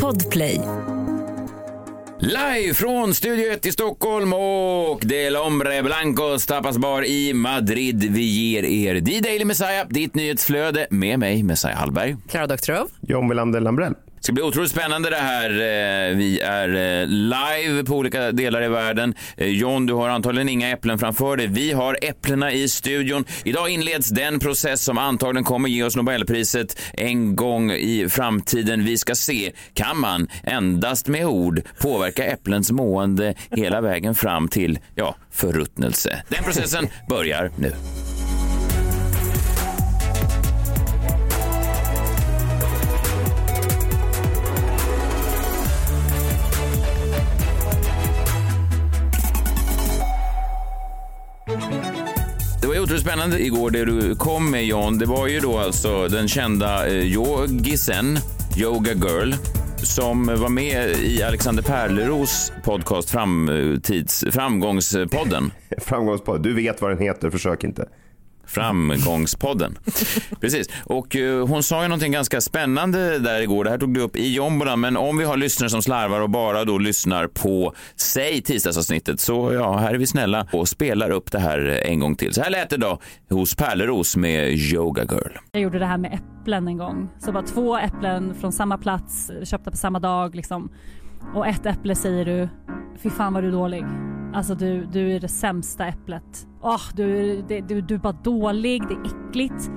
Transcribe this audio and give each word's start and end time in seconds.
Podplay. 0.00 0.60
Live 2.20 2.74
från 2.74 3.14
Studio 3.14 3.52
1 3.52 3.66
i 3.66 3.72
Stockholm 3.72 4.32
och 4.32 5.00
Del 5.04 5.36
Hombre 5.36 5.82
Blancos 5.82 6.46
Tapas 6.46 6.78
Bar 6.78 7.04
i 7.04 7.32
Madrid. 7.34 8.12
Vi 8.12 8.22
ger 8.22 8.64
er 8.64 9.00
The 9.00 9.20
Daily 9.20 9.44
Messiah, 9.44 9.88
ditt 9.88 10.14
nyhetsflöde 10.14 10.86
med 10.90 11.18
mig, 11.18 11.42
Messiah 11.42 11.76
Hallberg. 11.76 12.16
Klara 12.28 12.46
Doktorow. 12.46 12.88
John 13.00 13.28
Wilander 13.28 13.60
Lambrell. 13.60 13.94
Det 14.20 14.24
ska 14.24 14.32
bli 14.32 14.42
otroligt 14.42 14.70
spännande 14.70 15.10
det 15.10 15.16
här. 15.16 15.50
Eh, 15.50 16.16
Vi 16.16 16.40
är 16.40 16.68
eh, 16.68 17.06
live 17.06 17.84
på 17.84 17.94
olika 17.96 18.32
delar 18.32 18.62
i 18.62 18.68
världen. 18.68 19.14
Eh, 19.36 19.46
John, 19.46 19.86
du 19.86 19.92
har 19.94 20.08
antagligen 20.08 20.48
inga 20.48 20.70
äpplen 20.70 20.98
framför 20.98 21.36
dig. 21.36 21.46
Vi 21.46 21.72
har 21.72 21.98
äpplena 22.02 22.52
i 22.52 22.68
studion. 22.68 23.24
Idag 23.44 23.68
inleds 23.70 24.08
den 24.08 24.38
process 24.38 24.82
som 24.82 24.98
antagligen 24.98 25.44
kommer 25.44 25.68
ge 25.68 25.82
oss 25.84 25.96
Nobelpriset 25.96 26.80
en 26.92 27.36
gång 27.36 27.70
i 27.72 28.06
framtiden. 28.08 28.84
Vi 28.84 28.98
ska 28.98 29.14
se, 29.14 29.52
kan 29.74 29.98
man 30.00 30.28
endast 30.44 31.08
med 31.08 31.26
ord 31.26 31.62
påverka 31.80 32.24
äpplens 32.24 32.70
mående 32.70 33.34
hela 33.50 33.80
vägen 33.80 34.14
fram 34.14 34.48
till, 34.48 34.78
ja, 34.94 35.16
förruttnelse? 35.30 36.22
Den 36.28 36.44
processen 36.44 36.88
börjar 37.08 37.50
nu. 37.58 37.72
Otroligt 52.90 53.06
spännande 53.06 53.44
igår 53.44 53.70
det 53.70 53.84
du 53.84 54.14
kom 54.14 54.50
med 54.50 54.66
John. 54.66 54.98
Det 54.98 55.06
var 55.06 55.26
ju 55.26 55.40
då 55.40 55.58
alltså 55.58 56.08
den 56.08 56.28
kända 56.28 56.86
eh, 56.86 56.92
yogisen, 56.92 58.18
Yoga 58.56 58.92
Girl, 58.92 59.32
som 59.76 60.26
var 60.26 60.48
med 60.48 60.90
i 60.90 61.22
Alexander 61.22 61.62
Perleros 61.62 62.52
podcast 62.64 63.10
Framtids, 63.10 64.24
Framgångspodden. 64.30 65.52
Framgångspodden. 65.78 66.42
Du 66.42 66.54
vet 66.54 66.82
vad 66.82 66.90
den 66.90 66.98
heter, 66.98 67.30
försök 67.30 67.64
inte. 67.64 67.88
Framgångspodden. 68.50 69.78
Precis. 70.40 70.68
Och 70.84 71.16
eh, 71.16 71.46
hon 71.46 71.62
sa 71.62 71.82
ju 71.82 71.88
någonting 71.88 72.12
ganska 72.12 72.40
spännande 72.40 73.18
där 73.18 73.40
igår. 73.40 73.64
Det 73.64 73.70
här 73.70 73.78
tog 73.78 73.94
du 73.94 74.00
upp 74.00 74.16
i 74.16 74.34
Jombola, 74.34 74.76
men 74.76 74.96
om 74.96 75.18
vi 75.18 75.24
har 75.24 75.36
lyssnare 75.36 75.70
som 75.70 75.82
slarvar 75.82 76.20
och 76.20 76.30
bara 76.30 76.64
då 76.64 76.78
lyssnar 76.78 77.26
på, 77.26 77.74
säg 77.96 78.42
tisdagsavsnittet, 78.42 79.20
så 79.20 79.52
ja, 79.52 79.76
här 79.76 79.94
är 79.94 79.98
vi 79.98 80.06
snälla 80.06 80.46
och 80.52 80.68
spelar 80.68 81.10
upp 81.10 81.32
det 81.32 81.38
här 81.38 81.82
en 81.84 82.00
gång 82.00 82.16
till. 82.16 82.34
Så 82.34 82.42
här 82.42 82.50
lät 82.50 82.70
det 82.70 82.76
då 82.76 82.98
hos 83.30 83.54
Perleros 83.54 84.16
med 84.16 84.52
Yoga 84.52 85.02
Girl. 85.02 85.32
Jag 85.52 85.62
gjorde 85.62 85.78
det 85.78 85.86
här 85.86 85.98
med 85.98 86.20
äpplen 86.40 86.68
en 86.68 86.76
gång. 86.76 87.08
Så 87.18 87.32
bara 87.32 87.42
två 87.42 87.78
äpplen 87.78 88.34
från 88.34 88.52
samma 88.52 88.78
plats, 88.78 89.30
köpta 89.44 89.70
på 89.70 89.76
samma 89.76 89.98
dag 89.98 90.34
liksom. 90.34 90.70
Och 91.34 91.46
ett 91.46 91.66
äpple 91.66 91.94
säger 91.94 92.24
du, 92.24 92.48
fy 93.02 93.10
fan 93.10 93.32
vad 93.32 93.42
du 93.42 93.48
är 93.48 93.52
dålig. 93.52 93.84
Alltså 94.34 94.54
du, 94.54 94.84
du 94.92 95.16
är 95.16 95.20
det 95.20 95.28
sämsta 95.28 95.86
äpplet. 95.86 96.46
Åh, 96.62 96.80
du, 96.94 97.42
du, 97.42 97.80
du 97.80 97.94
är 97.94 97.98
bara 97.98 98.12
dålig, 98.12 98.82
det 98.88 98.94
är 98.94 99.28
äckligt. 99.28 99.70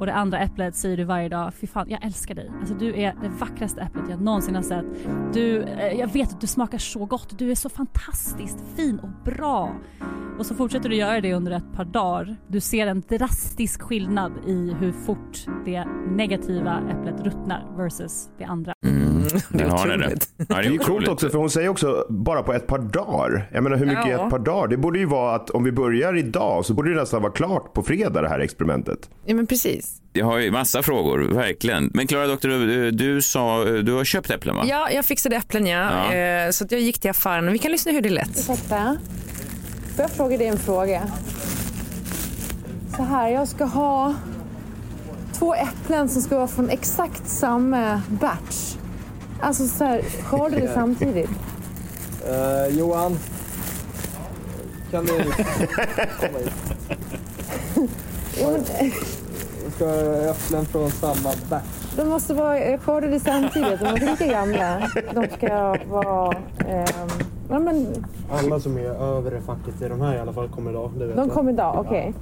Och 0.00 0.06
det 0.06 0.14
andra 0.14 0.38
äpplet 0.38 0.76
säger 0.76 0.96
du 0.96 1.04
varje 1.04 1.28
dag, 1.28 1.52
fy 1.54 1.66
fan 1.66 1.86
jag 1.90 2.04
älskar 2.04 2.34
dig. 2.34 2.50
Alltså 2.60 2.74
du 2.74 2.88
är 2.94 3.14
det 3.22 3.28
vackraste 3.40 3.80
äpplet 3.80 4.04
jag 4.10 4.20
någonsin 4.20 4.54
har 4.54 4.62
sett. 4.62 4.84
Du, 5.32 5.62
eh, 5.62 5.98
jag 6.00 6.12
vet 6.12 6.28
att 6.32 6.40
du 6.40 6.46
smakar 6.46 6.78
så 6.78 7.04
gott, 7.04 7.38
du 7.38 7.50
är 7.50 7.54
så 7.54 7.68
fantastiskt 7.68 8.58
fin 8.76 8.98
och 8.98 9.08
bra. 9.32 9.74
Och 10.38 10.46
så 10.46 10.54
fortsätter 10.54 10.88
du 10.88 10.96
göra 10.96 11.20
det 11.20 11.34
under 11.34 11.52
ett 11.52 11.72
par 11.76 11.84
dagar. 11.84 12.36
Du 12.48 12.60
ser 12.60 12.86
en 12.86 13.02
drastisk 13.08 13.82
skillnad 13.82 14.32
i 14.46 14.76
hur 14.80 14.92
fort 14.92 15.46
det 15.64 15.84
negativa 16.08 16.80
äpplet 16.90 17.20
ruttnar 17.26 17.66
versus 17.76 18.28
det 18.38 18.44
andra. 18.44 18.72
Ni 18.82 18.88
det. 19.50 19.66
otroligt. 19.72 20.28
Ja, 20.36 20.44
Det 20.48 20.54
är 20.54 20.62
ju 20.70 20.78
coolt 20.78 21.08
också 21.08 21.28
för 21.28 21.38
hon 21.38 21.50
säger 21.50 21.68
också 21.68 22.06
bara 22.08 22.42
på 22.42 22.52
ett 22.52 22.66
par 22.66 22.78
dagar. 22.78 23.48
Jag 23.52 23.62
menar 23.62 23.76
hur 23.76 23.86
mycket 23.86 24.06
är 24.06 24.10
Ja. 24.10 24.24
ett 24.24 24.30
par 24.30 24.38
dagar? 24.38 24.68
Det 24.68 24.76
borde 24.76 24.98
ju 24.98 25.06
vara 25.06 25.34
att 25.34 25.50
om 25.50 25.64
vi 25.64 25.72
börjar 25.72 26.16
idag 26.16 26.64
så 26.64 26.74
borde 26.74 26.90
det 26.94 27.00
nästan 27.00 27.22
vara 27.22 27.32
klart 27.32 27.72
på 27.74 27.82
fredag 27.82 28.22
det 28.22 28.28
här 28.28 28.38
experimentet. 28.40 29.10
Ja, 29.24 29.34
men 29.34 29.46
precis. 29.46 29.89
Jag 30.12 30.26
har 30.26 30.38
ju 30.38 30.50
massa 30.50 30.82
frågor, 30.82 31.18
verkligen. 31.18 31.90
Men 31.94 32.06
Klara 32.06 32.26
Doktor, 32.26 32.48
du, 32.48 32.90
du 32.90 33.22
sa, 33.22 33.64
du 33.64 33.92
har 33.92 34.04
köpt 34.04 34.30
äpplen 34.30 34.56
va? 34.56 34.64
Ja, 34.66 34.90
jag 34.90 35.04
fixade 35.04 35.36
äpplen 35.36 35.66
ja. 35.66 36.12
Ja. 36.12 36.14
Eh, 36.14 36.50
Så 36.50 36.64
att 36.64 36.72
jag 36.72 36.80
gick 36.80 36.98
till 36.98 37.10
affären. 37.10 37.52
Vi 37.52 37.58
kan 37.58 37.72
lyssna 37.72 37.92
hur 37.92 38.00
det 38.00 38.08
lät. 38.10 38.38
Ursäkta? 38.38 38.96
Får 39.96 40.02
jag 40.02 40.10
fråga 40.10 40.38
dig 40.38 40.46
en 40.46 40.58
fråga? 40.58 41.02
Så 42.96 43.02
här, 43.02 43.28
jag 43.28 43.48
ska 43.48 43.64
ha 43.64 44.14
två 45.32 45.54
äpplen 45.54 46.08
som 46.08 46.22
ska 46.22 46.36
vara 46.36 46.48
från 46.48 46.70
exakt 46.70 47.28
samma 47.28 48.02
batch. 48.08 48.74
Alltså 49.40 49.66
så 49.66 49.84
här, 49.84 50.02
skördade 50.22 50.70
samtidigt. 50.74 51.30
Eh, 52.28 52.78
Johan. 52.78 53.18
Kan 54.90 55.04
du 55.06 55.12
komma 56.20 56.38
hit? 56.38 56.52
Ha 59.84 60.30
äpplen 60.30 60.64
från 60.64 60.90
samma 60.90 61.30
batch. 61.50 61.94
de 61.96 62.08
måste 62.08 62.34
vara 62.34 62.58
eh, 62.58 62.80
skördade 62.80 63.20
samtidigt. 63.20 63.80
De 63.80 63.86
är 63.86 64.10
lika 64.10 64.26
gamla. 64.26 64.82
De 65.14 65.26
ska 65.36 65.76
vara... 65.90 66.36
ehm, 66.68 66.86
ja, 67.50 67.58
men, 67.58 67.86
Alla 68.32 68.60
som 68.60 68.76
är 68.78 68.82
över 69.16 69.30
det 69.30 69.40
facket 69.40 69.82
i 69.82 69.88
de 69.88 70.00
här 70.00 70.16
i 70.16 70.18
alla 70.18 70.32
fall 70.32 70.48
kommer 70.48 70.70
idag. 70.70 70.90
Det 70.98 71.06
vet 71.06 71.16
de 71.16 71.28
kom 71.30 71.48
idag, 71.48 71.84
okej. 71.86 72.14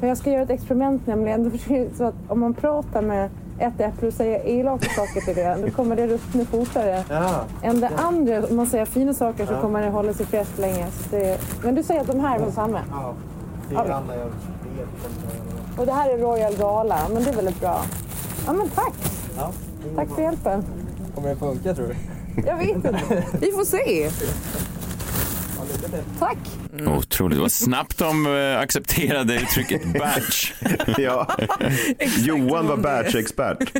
För 0.00 0.06
jag 0.06 0.16
ska 0.18 0.30
göra 0.30 0.42
ett 0.42 0.50
experiment 0.50 1.06
nämligen. 1.06 1.58
Så 1.96 2.04
att 2.04 2.14
om 2.28 2.40
man 2.40 2.54
pratar 2.54 3.02
med 3.02 3.30
ett 3.58 3.80
äpple 3.80 4.08
och 4.08 4.14
säger 4.14 4.46
elaka 4.48 4.88
saker 4.96 5.20
till 5.20 5.34
det, 5.36 5.58
då 5.64 5.70
kommer 5.70 5.96
det 5.96 6.06
ruttna 6.06 6.44
fortare. 6.44 7.04
Ja, 7.10 7.30
än 7.62 7.80
det 7.80 7.88
andra, 7.96 8.46
om 8.50 8.56
man 8.56 8.66
säger 8.66 8.84
fina 8.84 9.14
saker 9.14 9.46
så 9.46 9.54
kommer 9.54 9.82
det 9.82 9.88
hålla 9.90 10.12
sig 10.12 10.26
fräscht 10.26 10.58
länge. 10.58 10.86
Så 10.90 11.16
det, 11.16 11.38
men 11.64 11.74
du 11.74 11.82
säger 11.82 12.00
att 12.00 12.06
de 12.06 12.20
här 12.20 12.36
är 12.36 12.42
från 12.42 12.52
samma? 12.52 12.80
ja. 12.90 13.12
Det 13.68 13.74
Ja. 13.74 13.84
är 13.84 13.90
alla 13.90 14.16
jag 14.16 14.24
vet. 14.24 15.49
Och 15.76 15.86
det 15.86 15.92
här 15.92 16.10
är 16.10 16.18
Royal 16.18 16.56
Gala, 16.56 17.08
men 17.12 17.24
det 17.24 17.30
är 17.30 17.34
väldigt 17.36 17.60
bra. 17.60 17.84
Ja 18.46 18.52
men 18.52 18.68
tack! 18.68 18.94
Ja. 19.36 19.52
Tack 19.96 20.08
för 20.08 20.22
hjälpen. 20.22 20.64
Kommer 21.14 21.28
det 21.28 21.36
funka 21.36 21.74
tror 21.74 21.86
du? 21.86 21.94
Jag 22.46 22.56
vet 22.56 22.68
inte. 22.68 23.24
Vi 23.40 23.52
får 23.52 23.64
se. 23.64 24.10
Tack! 26.18 26.38
Otroligt, 26.86 27.38
vad 27.38 27.52
snabbt 27.52 27.98
de 27.98 28.26
eh, 28.26 28.58
accepterade 28.58 29.34
uttrycket 29.34 29.84
batch. 29.98 30.52
Ja. 30.98 31.36
Johan 32.18 32.66
var 32.66 32.76
batch-expert. 32.76 33.70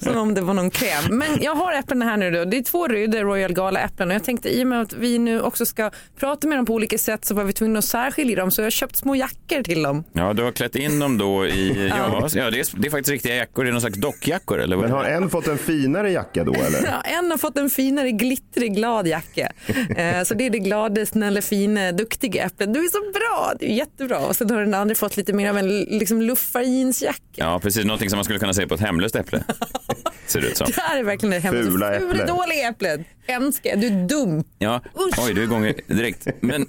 Som 0.00 0.16
om 0.16 0.34
det 0.34 0.40
var 0.40 0.54
någon 0.54 0.70
kräm. 0.70 1.04
Men 1.10 1.28
jag 1.40 1.54
har 1.54 1.72
äpplena 1.72 2.04
här 2.04 2.16
nu 2.16 2.30
då. 2.30 2.44
Det 2.44 2.56
är 2.56 2.62
två 2.62 2.88
Rydde 2.88 3.22
Royal 3.22 3.52
Gala-äpplen 3.52 4.08
och 4.08 4.14
jag 4.14 4.24
tänkte 4.24 4.48
i 4.48 4.62
och 4.62 4.66
med 4.66 4.80
att 4.80 4.92
vi 4.92 5.18
nu 5.18 5.40
också 5.40 5.66
ska 5.66 5.90
prata 6.18 6.48
med 6.48 6.58
dem 6.58 6.66
på 6.66 6.74
olika 6.74 6.98
sätt 6.98 7.24
så 7.24 7.34
var 7.34 7.44
vi 7.44 7.52
tvungna 7.52 7.78
att 7.78 7.84
särskilja 7.84 8.36
dem 8.36 8.50
så 8.50 8.60
jag 8.60 8.66
har 8.66 8.70
köpt 8.70 8.96
små 8.96 9.14
jackor 9.14 9.62
till 9.62 9.82
dem. 9.82 10.04
Ja, 10.12 10.32
du 10.32 10.42
har 10.42 10.52
klätt 10.52 10.76
in 10.76 10.98
dem 10.98 11.18
då 11.18 11.46
i, 11.46 11.88
ja, 11.96 12.28
ja 12.34 12.50
det, 12.50 12.60
är, 12.60 12.80
det 12.80 12.88
är 12.88 12.90
faktiskt 12.90 13.10
riktiga 13.10 13.36
jackor, 13.36 13.64
det 13.64 13.70
är 13.70 13.72
någon 13.72 13.80
slags 13.80 13.98
dockjackor 13.98 14.60
eller 14.60 14.76
vad 14.76 14.84
Men 14.84 14.92
har 14.92 15.04
en 15.04 15.30
fått 15.30 15.46
en 15.46 15.58
finare 15.58 16.10
jacka 16.12 16.44
då 16.44 16.54
eller? 16.54 16.84
Ja, 16.86 17.00
en 17.18 17.30
har 17.30 17.38
fått 17.38 17.56
en 17.56 17.70
finare 17.70 18.10
glittrig 18.10 18.74
glad 18.76 19.06
jacka. 19.06 19.52
Eh, 19.96 20.22
så 20.22 20.34
det 20.34 20.46
är 20.46 20.50
det 20.50 20.58
glada, 20.58 21.06
snälla, 21.06 21.42
fina, 21.42 21.59
duktiga 21.96 22.44
äpplet. 22.44 22.74
Du 22.74 22.84
är 22.84 22.88
så 22.88 22.98
bra, 23.12 23.52
du 23.60 23.66
är 23.66 23.70
jättebra. 23.70 24.18
Och 24.18 24.36
sen 24.36 24.50
har 24.50 24.60
den 24.60 24.74
andra 24.74 24.94
fått 24.94 25.16
lite 25.16 25.32
mer 25.32 25.50
av 25.50 25.58
en 25.58 25.68
liksom, 25.68 26.22
luffarjeansjacka. 26.22 27.20
Ja, 27.34 27.60
precis, 27.62 27.84
någonting 27.84 28.10
som 28.10 28.16
man 28.16 28.24
skulle 28.24 28.38
kunna 28.38 28.54
säga 28.54 28.66
på 28.68 28.74
ett 28.74 28.80
hemlöst 28.80 29.16
äpple. 29.16 29.44
Ser 30.26 30.40
det 30.40 30.46
ut 30.46 30.56
som. 30.56 30.66
Det 30.76 30.80
här 30.80 30.98
är 30.98 31.02
verkligen 31.02 31.30
det 31.30 31.38
hemska. 31.38 31.62
Fula 31.62 31.92
Fula, 31.98 32.10
äpplet. 32.12 32.28
dåliga 32.28 32.68
äpplet. 32.68 33.00
Hemska, 33.26 33.76
du 33.76 33.86
är 33.86 34.08
dum. 34.08 34.44
Ja, 34.58 34.80
Usch. 34.94 35.18
oj, 35.26 35.34
du 35.34 35.40
är 35.40 35.44
igång 35.44 35.72
direkt. 35.86 36.26
Men 36.40 36.66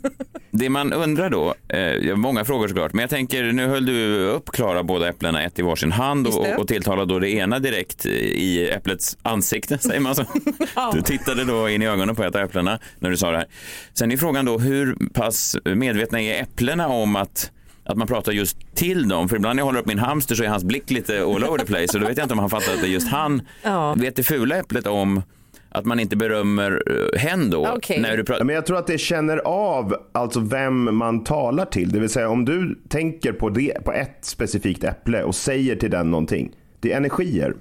det 0.51 0.69
man 0.69 0.93
undrar 0.93 1.29
då, 1.29 1.55
eh, 1.67 1.79
jag 1.79 2.09
har 2.11 2.15
många 2.15 2.45
frågor 2.45 2.67
såklart, 2.67 2.93
men 2.93 3.01
jag 3.01 3.09
tänker, 3.09 3.43
nu 3.43 3.67
höll 3.67 3.85
du 3.85 4.25
upp 4.25 4.51
Klara 4.51 4.83
båda 4.83 5.09
äpplena, 5.09 5.43
ett 5.43 5.59
i 5.59 5.61
varsin 5.61 5.91
hand 5.91 6.25
det. 6.25 6.29
och, 6.29 6.59
och 6.59 6.67
tilltalade 6.67 7.13
då 7.13 7.19
det 7.19 7.29
ena 7.29 7.59
direkt 7.59 8.05
i 8.05 8.69
äpplets 8.69 9.17
ansikte, 9.21 9.77
säger 9.77 9.99
man 9.99 10.15
så. 10.15 10.25
Du 10.93 11.01
tittade 11.01 11.43
då 11.43 11.69
in 11.69 11.81
i 11.81 11.87
ögonen 11.87 12.15
på 12.15 12.23
ett 12.23 12.35
av 12.35 12.41
äpplena 12.41 12.79
när 12.99 13.09
du 13.09 13.17
sa 13.17 13.31
det 13.31 13.37
här. 13.37 13.47
Sen 13.93 14.11
är 14.11 14.17
frågan 14.17 14.45
då, 14.45 14.57
hur 14.59 14.80
pass 15.13 15.57
medvetna 15.75 16.21
är 16.21 16.41
äpplena 16.41 16.87
om 16.87 17.15
att 17.15 17.51
att 17.83 17.97
man 17.97 18.07
pratar 18.07 18.31
just 18.31 18.75
till 18.75 19.07
dem. 19.09 19.29
För 19.29 19.35
ibland 19.35 19.55
när 19.55 19.61
jag 19.61 19.65
håller 19.65 19.79
upp 19.79 19.85
min 19.85 19.99
hamster 19.99 20.35
så 20.35 20.43
är 20.43 20.47
hans 20.47 20.63
blick 20.63 20.89
lite 20.91 21.21
all 21.21 21.43
over 21.43 21.57
the 21.57 21.65
place. 21.65 21.97
Och 21.97 21.99
då 21.99 22.07
vet 22.07 22.17
jag 22.17 22.25
inte 22.25 22.33
om 22.33 22.39
han 22.39 22.49
fattar 22.49 22.73
att 22.73 22.81
det 22.81 22.87
är 22.87 22.91
just 22.91 23.07
han. 23.07 23.41
Ja. 23.63 23.93
Vet 23.97 24.15
det 24.15 24.23
fula 24.23 24.57
äpplet 24.57 24.87
om 24.87 25.21
att 25.69 25.85
man 25.85 25.99
inte 25.99 26.15
berömmer 26.15 26.83
eh, 26.87 27.19
hen 27.19 27.49
då? 27.49 27.67
Okej. 27.67 28.01
När 28.01 28.17
du 28.17 28.23
pratar. 28.23 28.45
Men 28.45 28.55
jag 28.55 28.65
tror 28.65 28.77
att 28.77 28.87
det 28.87 28.97
känner 28.97 29.37
av 29.37 29.95
alltså 30.11 30.39
vem 30.39 30.95
man 30.97 31.23
talar 31.23 31.65
till. 31.65 31.91
Det 31.91 31.99
vill 31.99 32.09
säga 32.09 32.29
om 32.29 32.45
du 32.45 32.79
tänker 32.89 33.31
på, 33.33 33.49
det, 33.49 33.83
på 33.85 33.91
ett 33.93 34.17
specifikt 34.21 34.83
äpple 34.83 35.23
och 35.23 35.35
säger 35.35 35.75
till 35.75 35.91
den 35.91 36.11
någonting. 36.11 36.51
Det 36.79 36.93
är 36.93 36.97
energier. 36.97 37.55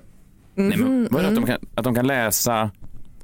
Nej, 0.54 0.78
men, 0.78 1.08
vadå, 1.10 1.18
Mm. 1.28 1.30
att, 1.30 1.34
de 1.34 1.46
kan, 1.46 1.58
att 1.74 1.84
de 1.84 1.94
kan 1.94 2.06
läsa 2.06 2.70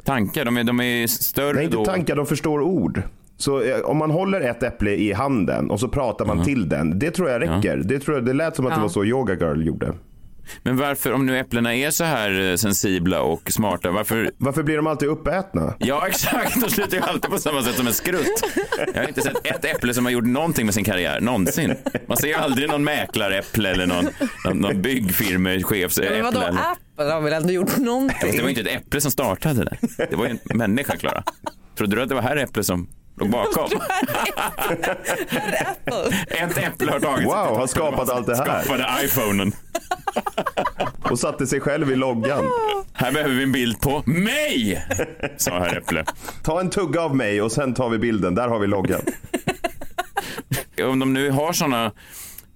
tankar? 0.05 0.45
De 0.45 0.57
är, 0.57 0.65
de 0.65 0.81
är 0.81 1.07
större 1.07 1.53
Nej, 1.55 1.65
inte 1.65 1.77
då? 1.77 1.85
tankar, 1.85 2.17
de 2.17 2.27
förstår 2.27 2.61
ord. 2.61 3.03
Så 3.37 3.63
eh, 3.63 3.81
om 3.81 3.97
man 3.97 4.11
håller 4.11 4.41
ett 4.41 4.63
äpple 4.63 4.91
i 4.91 5.13
handen 5.13 5.71
och 5.71 5.81
så 5.81 5.89
pratar 5.89 6.25
man 6.25 6.45
till 6.45 6.69
den. 6.69 6.99
Det 6.99 7.11
tror 7.11 7.31
jag 7.31 7.41
räcker. 7.43 7.77
Det, 7.85 7.99
tror 7.99 8.17
jag, 8.17 8.25
det 8.27 8.33
lät 8.33 8.57
som 8.57 8.67
att 8.67 8.73
det 8.73 8.79
Ja. 8.79 8.83
var 8.83 8.89
så 8.89 9.05
Yoga 9.05 9.35
Girl 9.35 9.67
gjorde. 9.67 9.93
Men 10.63 10.77
varför, 10.77 11.13
om 11.13 11.27
nu 11.27 11.39
äpplena 11.39 11.75
är 11.77 11.91
så 11.91 12.05
här 12.05 12.51
eh, 12.51 12.57
sensibla 12.57 13.21
och 13.23 13.51
smarta, 13.53 13.91
varför 13.91 14.31
Varför 14.39 14.63
blir 14.63 14.77
de 14.77 14.87
alltid 14.87 15.09
uppätna? 15.09 15.75
Ja, 15.79 16.07
exakt. 16.09 16.61
De 16.61 16.71
slutar 16.71 16.97
ju 16.97 17.03
alltid 17.03 17.31
på 17.31 17.39
samma 17.39 17.63
sätt 17.63 17.75
som 17.75 17.87
en 17.87 17.93
skrutt. 17.93 18.43
Jag 18.95 19.01
har 19.03 19.09
inte 19.09 19.21
sett 19.23 19.47
ett 19.47 19.65
äpple 19.65 19.95
som 19.95 20.05
har 20.05 20.13
gjort 20.13 20.25
någonting 20.27 20.65
med 20.67 20.75
sin 20.75 20.85
karriär, 20.85 21.21
någonsin. 21.21 21.75
Man 22.09 22.17
ser 22.17 22.29
ju 22.29 22.35
aldrig 22.35 22.69
någon 22.71 22.85
mäklaräpple 22.85 23.71
eller 23.71 23.87
någon, 23.87 24.05
någon, 24.45 24.59
någon 24.59 24.83
byggfirmechefsäpple. 24.83 26.15
Men 26.15 26.25
vadå, 26.25 26.41
eller- 26.41 26.61
Apple 26.73 27.13
har 27.13 27.21
väl 27.21 27.33
ändå 27.33 27.51
gjort 27.53 27.77
någonting? 27.77 28.31
Det 28.33 28.43
var 28.43 28.49
ju 28.51 28.57
inte 28.57 28.71
ett 28.71 28.81
äpple 28.83 29.01
som 29.01 29.11
startade 29.11 29.65
det. 29.65 30.07
Det 30.11 30.17
var 30.17 30.27
ju 30.27 30.31
en 30.51 30.59
människa, 30.59 30.97
Klara. 30.97 31.23
Trodde 31.79 31.97
du 31.97 32.03
att 32.03 32.09
det 32.09 32.15
var 32.15 32.23
här 32.23 32.37
äpple 32.37 32.65
som 32.65 32.89
låg 33.17 33.31
bakom? 33.31 33.69
Ett 36.29 36.59
äpple 36.59 36.93
har 36.93 37.01
tagit 37.01 37.27
Wow, 37.27 37.57
har 37.57 37.67
skapat 37.67 38.11
allt 38.11 38.27
det 38.27 38.37
här. 38.37 38.63
Skapade 38.63 38.87
iPhonen. 39.05 39.53
Och 41.11 41.19
satte 41.19 41.47
sig 41.47 41.61
själv 41.61 41.91
i 41.93 41.97
loggan. 41.97 42.45
Här 42.93 43.13
behöver 43.13 43.35
vi 43.35 43.43
en 43.43 43.53
bild 43.53 43.81
på 43.81 44.03
mig, 44.07 44.87
sa 45.37 45.59
herr 45.59 45.77
Äpple. 45.79 46.05
Ta 46.43 46.61
en 46.61 46.71
tugga 46.71 47.01
av 47.01 47.17
mig 47.17 47.43
och 47.43 47.53
sen 47.53 47.75
tar 47.75 47.89
vi 47.89 47.99
bilden. 47.99 48.35
Där 48.35 48.49
har 48.49 48.59
vi 48.59 48.67
loggan. 48.67 49.01
Om 50.83 50.99
de 50.99 51.13
nu 51.13 51.31
har 51.31 51.53
sådana 51.53 51.93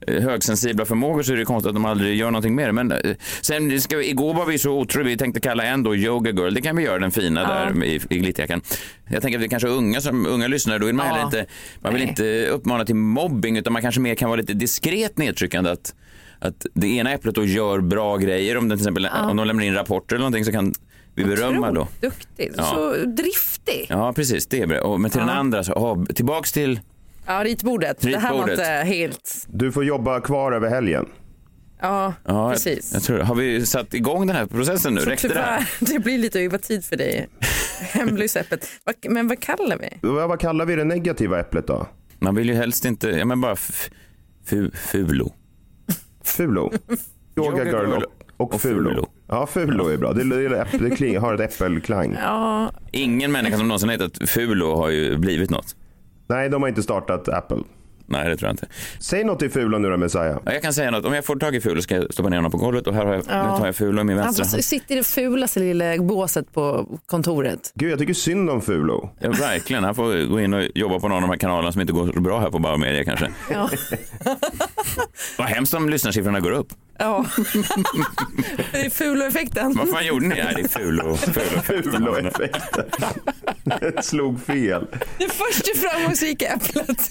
högsensibla 0.06 0.84
förmågor 0.84 1.22
så 1.22 1.32
är 1.32 1.36
det 1.36 1.44
konstigt 1.44 1.68
att 1.68 1.74
de 1.74 1.84
aldrig 1.84 2.16
gör 2.16 2.30
någonting 2.30 2.54
mer. 2.54 2.72
Men 2.72 2.92
eh, 2.92 2.98
sen, 3.40 3.80
ska 3.80 3.96
vi, 3.96 4.08
igår 4.08 4.34
var 4.34 4.46
vi 4.46 4.58
så 4.58 4.70
otroliga, 4.70 5.08
vi 5.10 5.16
tänkte 5.16 5.40
kalla 5.40 5.64
en 5.64 5.82
då 5.82 5.96
Yoga 5.96 6.30
Girl. 6.30 6.54
Det 6.54 6.62
kan 6.62 6.76
vi 6.76 6.82
göra, 6.82 6.98
den 6.98 7.10
fina 7.10 7.40
där 7.48 7.84
i, 7.84 8.00
i 8.10 8.18
glitterjackan. 8.18 8.62
Jag 9.10 9.22
tänker 9.22 9.38
att 9.38 9.44
vi 9.44 9.48
kanske 9.48 9.68
är 9.68 9.72
unga, 9.72 10.00
som 10.00 10.26
unga 10.26 10.48
lyssnare, 10.48 10.78
då 10.78 10.86
vill 10.86 10.94
man, 10.94 11.06
Ja. 11.06 11.24
inte, 11.24 11.46
man 11.80 11.92
vill 11.92 12.02
Nej. 12.02 12.08
inte 12.08 12.46
uppmana 12.46 12.84
till 12.84 12.94
mobbing 12.96 13.56
utan 13.58 13.72
man 13.72 13.82
kanske 13.82 14.00
mer 14.00 14.14
kan 14.14 14.30
vara 14.30 14.40
lite 14.40 14.52
diskret 14.54 15.18
nedtryckande 15.18 15.70
att 15.70 15.94
att 16.42 16.66
det 16.74 16.86
ena 16.88 17.12
äpplet 17.12 17.34
då 17.34 17.44
gör 17.44 17.80
bra 17.80 18.16
grejer, 18.16 18.56
om, 18.56 18.68
det 18.68 18.76
till 18.76 18.80
exempel, 18.82 19.08
om 19.30 19.36
de 19.36 19.46
lämnar 19.46 19.64
in 19.64 19.74
rapporter 19.74 20.16
eller 20.16 20.20
någonting 20.22 20.44
så 20.44 20.52
kan 20.52 20.74
vi 21.14 21.24
berömma 21.24 21.72
då. 21.72 21.88
Duktig, 22.00 22.52
Ja. 22.56 22.64
så 22.64 22.94
driftig. 23.06 23.86
Ja, 23.88 24.12
precis. 24.12 24.46
Det 24.46 24.60
är 24.60 24.66
bra. 24.66 24.80
Och, 24.80 25.00
men 25.00 25.10
till 25.10 25.20
den 25.20 25.28
andra, 25.28 25.64
så, 25.64 25.72
oh, 25.72 26.04
tillbaks 26.04 26.52
till... 26.52 26.80
Ja, 27.30 27.44
ritbordet. 27.44 28.00
Det 28.00 28.18
här 28.18 28.30
var 28.32 28.38
Ritbordet. 28.38 28.58
inte 28.58 28.70
helt... 28.70 29.46
Du 29.48 29.72
får 29.72 29.84
jobba 29.84 30.20
kvar 30.20 30.52
över 30.52 30.68
helgen. 30.70 31.06
Ja, 31.82 32.14
Ja, 32.24 32.50
precis. 32.52 32.90
Jag, 32.92 32.96
jag 32.98 33.02
tror, 33.02 33.18
har 33.18 33.34
vi 33.34 33.66
satt 33.66 33.94
igång 33.94 34.26
den 34.26 34.36
här 34.36 34.46
processen 34.46 34.94
nu? 34.94 35.00
Så 35.00 35.10
Räckte 35.10 35.28
det 35.28 35.34
tyvärr, 35.34 35.68
det 35.94 35.98
blir 35.98 36.18
lite 36.18 36.40
övertid 36.40 36.84
för 36.84 36.96
dig. 36.96 37.28
Vad- 38.84 39.12
Men 39.12 39.28
vad 39.28 39.40
kallar 39.40 39.78
vi? 39.78 39.88
Vad 40.08 40.28
vad 40.28 40.40
kallar 40.40 40.64
vi 40.66 40.76
det 40.76 40.84
negativa 40.84 41.40
äpplet 41.40 41.66
då? 41.66 41.86
Man 42.18 42.34
vill 42.34 42.48
ju 42.48 42.54
helst 42.54 42.84
inte, 42.84 43.08
ja 43.08 43.24
men 43.24 43.40
bara 43.40 43.56
fu, 44.44 44.70
fulo. 44.74 45.32
Fulo? 46.24 46.72
Yoga 47.36 47.64
girl 47.64 47.74
girl 47.74 47.92
och, 47.92 48.02
och 48.36 48.54
och 48.54 48.60
fulo. 48.60 48.90
fulo. 48.90 49.06
Ja, 49.28 49.46
fulo 49.46 49.88
är 49.88 49.96
bra. 49.96 50.12
Det, 50.12 50.24
det, 50.24 50.48
det, 50.48 50.66
det 50.78 50.96
kling, 50.96 51.18
har 51.18 51.34
ett 51.34 51.54
äppelklang. 51.54 52.16
Ja, 52.22 52.72
Ingen 52.92 53.32
människa 53.32 53.56
som 53.56 53.68
någonsin 53.68 53.88
hetat 53.88 54.18
fulo 54.30 54.74
har 54.76 54.88
ju 54.88 55.16
blivit 55.16 55.50
något. 55.50 55.76
Nej, 56.30 56.48
de 56.48 56.62
har 56.62 56.68
inte 56.68 56.82
startat 56.82 57.28
Apple. 57.28 57.58
Nej, 58.06 58.28
det 58.28 58.36
tror 58.36 58.48
jag 58.48 58.52
inte. 58.52 58.66
Säg 58.98 59.24
något 59.24 59.38
till 59.38 59.50
fulo 59.50 59.78
nu 59.78 59.90
då, 59.90 59.96
Messiah. 59.96 60.38
Ja, 60.44 60.52
jag 60.52 60.62
kan 60.62 60.72
säga 60.72 60.90
något, 60.90 61.04
om 61.04 61.14
jag 61.14 61.24
får 61.24 61.36
tag 61.36 61.54
i 61.54 61.60
fulo 61.60 61.82
ska 61.82 61.94
jag 61.94 62.12
stoppa 62.14 62.28
ner 62.28 62.36
honom 62.36 62.50
på 62.50 62.58
golvet 62.58 62.86
och 62.86 62.94
här 62.94 63.04
har 63.06 63.12
jag, 63.12 63.18
nu 63.18 63.58
tar 63.58 63.66
jag 63.66 63.76
fulo 63.76 64.00
i 64.00 64.04
min 64.04 64.16
han 64.16 64.24
vänstra 64.26 64.44
får 64.44 64.50
hand. 64.50 64.64
sitter 64.64 64.94
i 64.94 64.98
det 64.98 65.04
fulaste 65.04 65.60
lilla 65.60 65.98
båset 65.98 66.52
på 66.52 66.86
kontoret. 67.06 67.72
Gud, 67.74 67.92
jag 67.92 67.98
tycker 67.98 68.14
synd 68.14 68.50
om 68.50 68.60
fulo. 68.60 69.10
Ja, 69.18 69.30
verkligen, 69.30 69.84
han 69.84 69.94
får 69.94 70.28
gå 70.28 70.40
in 70.40 70.54
och 70.54 70.62
jobba 70.74 70.98
på 70.98 71.08
någon 71.08 71.16
av 71.16 71.22
de 71.22 71.30
här 71.30 71.36
kanalerna 71.36 71.72
som 71.72 71.80
inte 71.80 71.92
går 71.92 72.12
så 72.12 72.20
bra 72.20 72.40
här 72.40 72.50
på 72.50 72.58
Bauer 72.58 72.78
Media 72.78 73.04
kanske. 73.04 73.30
Ja. 73.50 73.70
Vad 75.38 75.46
hemskt 75.46 75.74
om 75.74 75.88
lyssnarsiffrorna 75.88 76.40
går 76.40 76.50
upp. 76.50 76.68
Ja. 77.00 77.26
det 78.72 78.78
är 78.86 78.90
fuloeffekten. 78.90 79.74
Vad 79.74 79.90
fan 79.90 80.06
gjorde 80.06 80.26
ni? 80.26 80.34
Nej, 80.34 80.52
det 80.56 80.60
är 80.62 80.68
fulo. 80.68 81.16
fulo. 81.16 81.62
Fulo-effekten. 81.92 82.84
Slog 84.02 84.44
fel. 84.44 84.86
Det 85.18 85.28
första 85.28 85.70
framgångsrika 85.88 86.46
äpplet. 86.46 87.08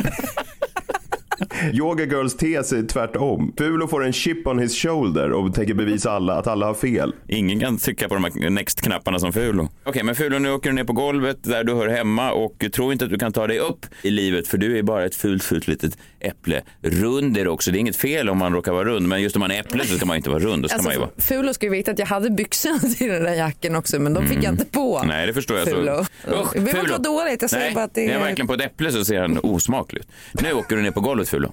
Yoga 1.73 2.05
Girls 2.05 2.37
tes 2.37 2.73
är 2.73 2.83
tvärtom. 2.83 3.53
Fulo 3.57 3.87
får 3.87 4.05
en 4.05 4.13
chip 4.13 4.47
on 4.47 4.59
his 4.59 4.75
shoulder 4.75 5.31
och 5.31 5.53
tänker 5.53 5.73
bevisa 5.73 6.11
alla 6.11 6.33
att 6.33 6.47
alla 6.47 6.65
har 6.65 6.73
fel. 6.73 7.13
Ingen 7.27 7.59
kan 7.59 7.77
trycka 7.77 8.07
på 8.09 8.13
de 8.13 8.23
här 8.23 8.49
next-knapparna 8.49 9.19
som 9.19 9.33
Fulo. 9.33 9.69
Okej, 9.83 10.03
men 10.03 10.15
Fulo, 10.15 10.39
nu 10.39 10.51
åker 10.51 10.69
du 10.69 10.75
ner 10.75 10.83
på 10.83 10.93
golvet 10.93 11.37
där 11.43 11.63
du 11.63 11.73
hör 11.73 11.87
hemma 11.87 12.31
och 12.31 12.65
tro 12.73 12.91
inte 12.91 13.05
att 13.05 13.11
du 13.11 13.17
kan 13.17 13.31
ta 13.31 13.47
dig 13.47 13.59
upp 13.59 13.85
i 14.01 14.09
livet 14.11 14.47
för 14.47 14.57
du 14.57 14.77
är 14.77 14.83
bara 14.83 15.05
ett 15.05 15.15
fult, 15.15 15.43
fult 15.43 15.67
litet 15.67 15.97
äpple. 16.19 16.61
Rund 16.81 17.37
är 17.37 17.43
det 17.43 17.49
också. 17.49 17.71
Det 17.71 17.77
är 17.77 17.79
inget 17.79 17.95
fel 17.95 18.29
om 18.29 18.37
man 18.37 18.53
råkar 18.53 18.71
vara 18.71 18.85
rund, 18.85 19.07
men 19.07 19.21
just 19.21 19.35
om 19.35 19.39
man 19.39 19.51
är 19.51 19.59
äpple 19.59 19.85
så 19.85 19.95
ska 19.95 20.05
man 20.05 20.17
inte 20.17 20.29
vara 20.29 20.39
rund. 20.39 20.63
Då 20.63 20.69
ska 20.69 20.81
man 20.81 20.93
ju 20.93 20.99
vara... 20.99 21.09
Alltså, 21.15 21.33
Fulo 21.33 21.53
ska 21.53 21.65
ju 21.65 21.71
veta 21.71 21.91
att 21.91 21.99
jag 21.99 22.05
hade 22.05 22.29
byxorna 22.29 22.79
till 22.97 23.07
den 23.07 23.23
där 23.23 23.33
jackan 23.33 23.75
också 23.75 23.99
men 23.99 24.13
de 24.13 24.27
fick 24.27 24.43
jag 24.43 24.53
inte 24.53 24.65
på. 24.65 24.97
Mm. 24.97 25.07
Nej, 25.07 25.27
det 25.27 25.33
förstår 25.33 25.57
jag. 25.57 25.67
Fulo. 25.67 26.05
Så... 26.25 26.41
Usch, 26.41 26.53
det 26.53 26.59
behöver 26.59 26.79
inte 26.79 26.91
vara 26.91 27.01
dåligt, 27.01 27.41
jag 27.41 27.49
säger 27.49 27.65
Nej, 27.65 27.75
bara 27.75 27.83
att 27.83 27.93
det 27.93 28.05
är 28.05 28.15
är... 28.15 28.19
verkligen 28.19 28.47
på 28.47 28.53
ett 28.53 28.61
äpple 28.61 28.91
så 28.91 29.05
ser 29.05 29.21
han 29.21 29.39
osmaklig 29.43 29.99
ut. 29.99 30.07
Nu 30.41 30.53
åker 30.53 30.75
du 30.75 30.81
ner 30.81 30.91
på 30.91 31.01
golvet, 31.01 31.29
Fulo. 31.29 31.48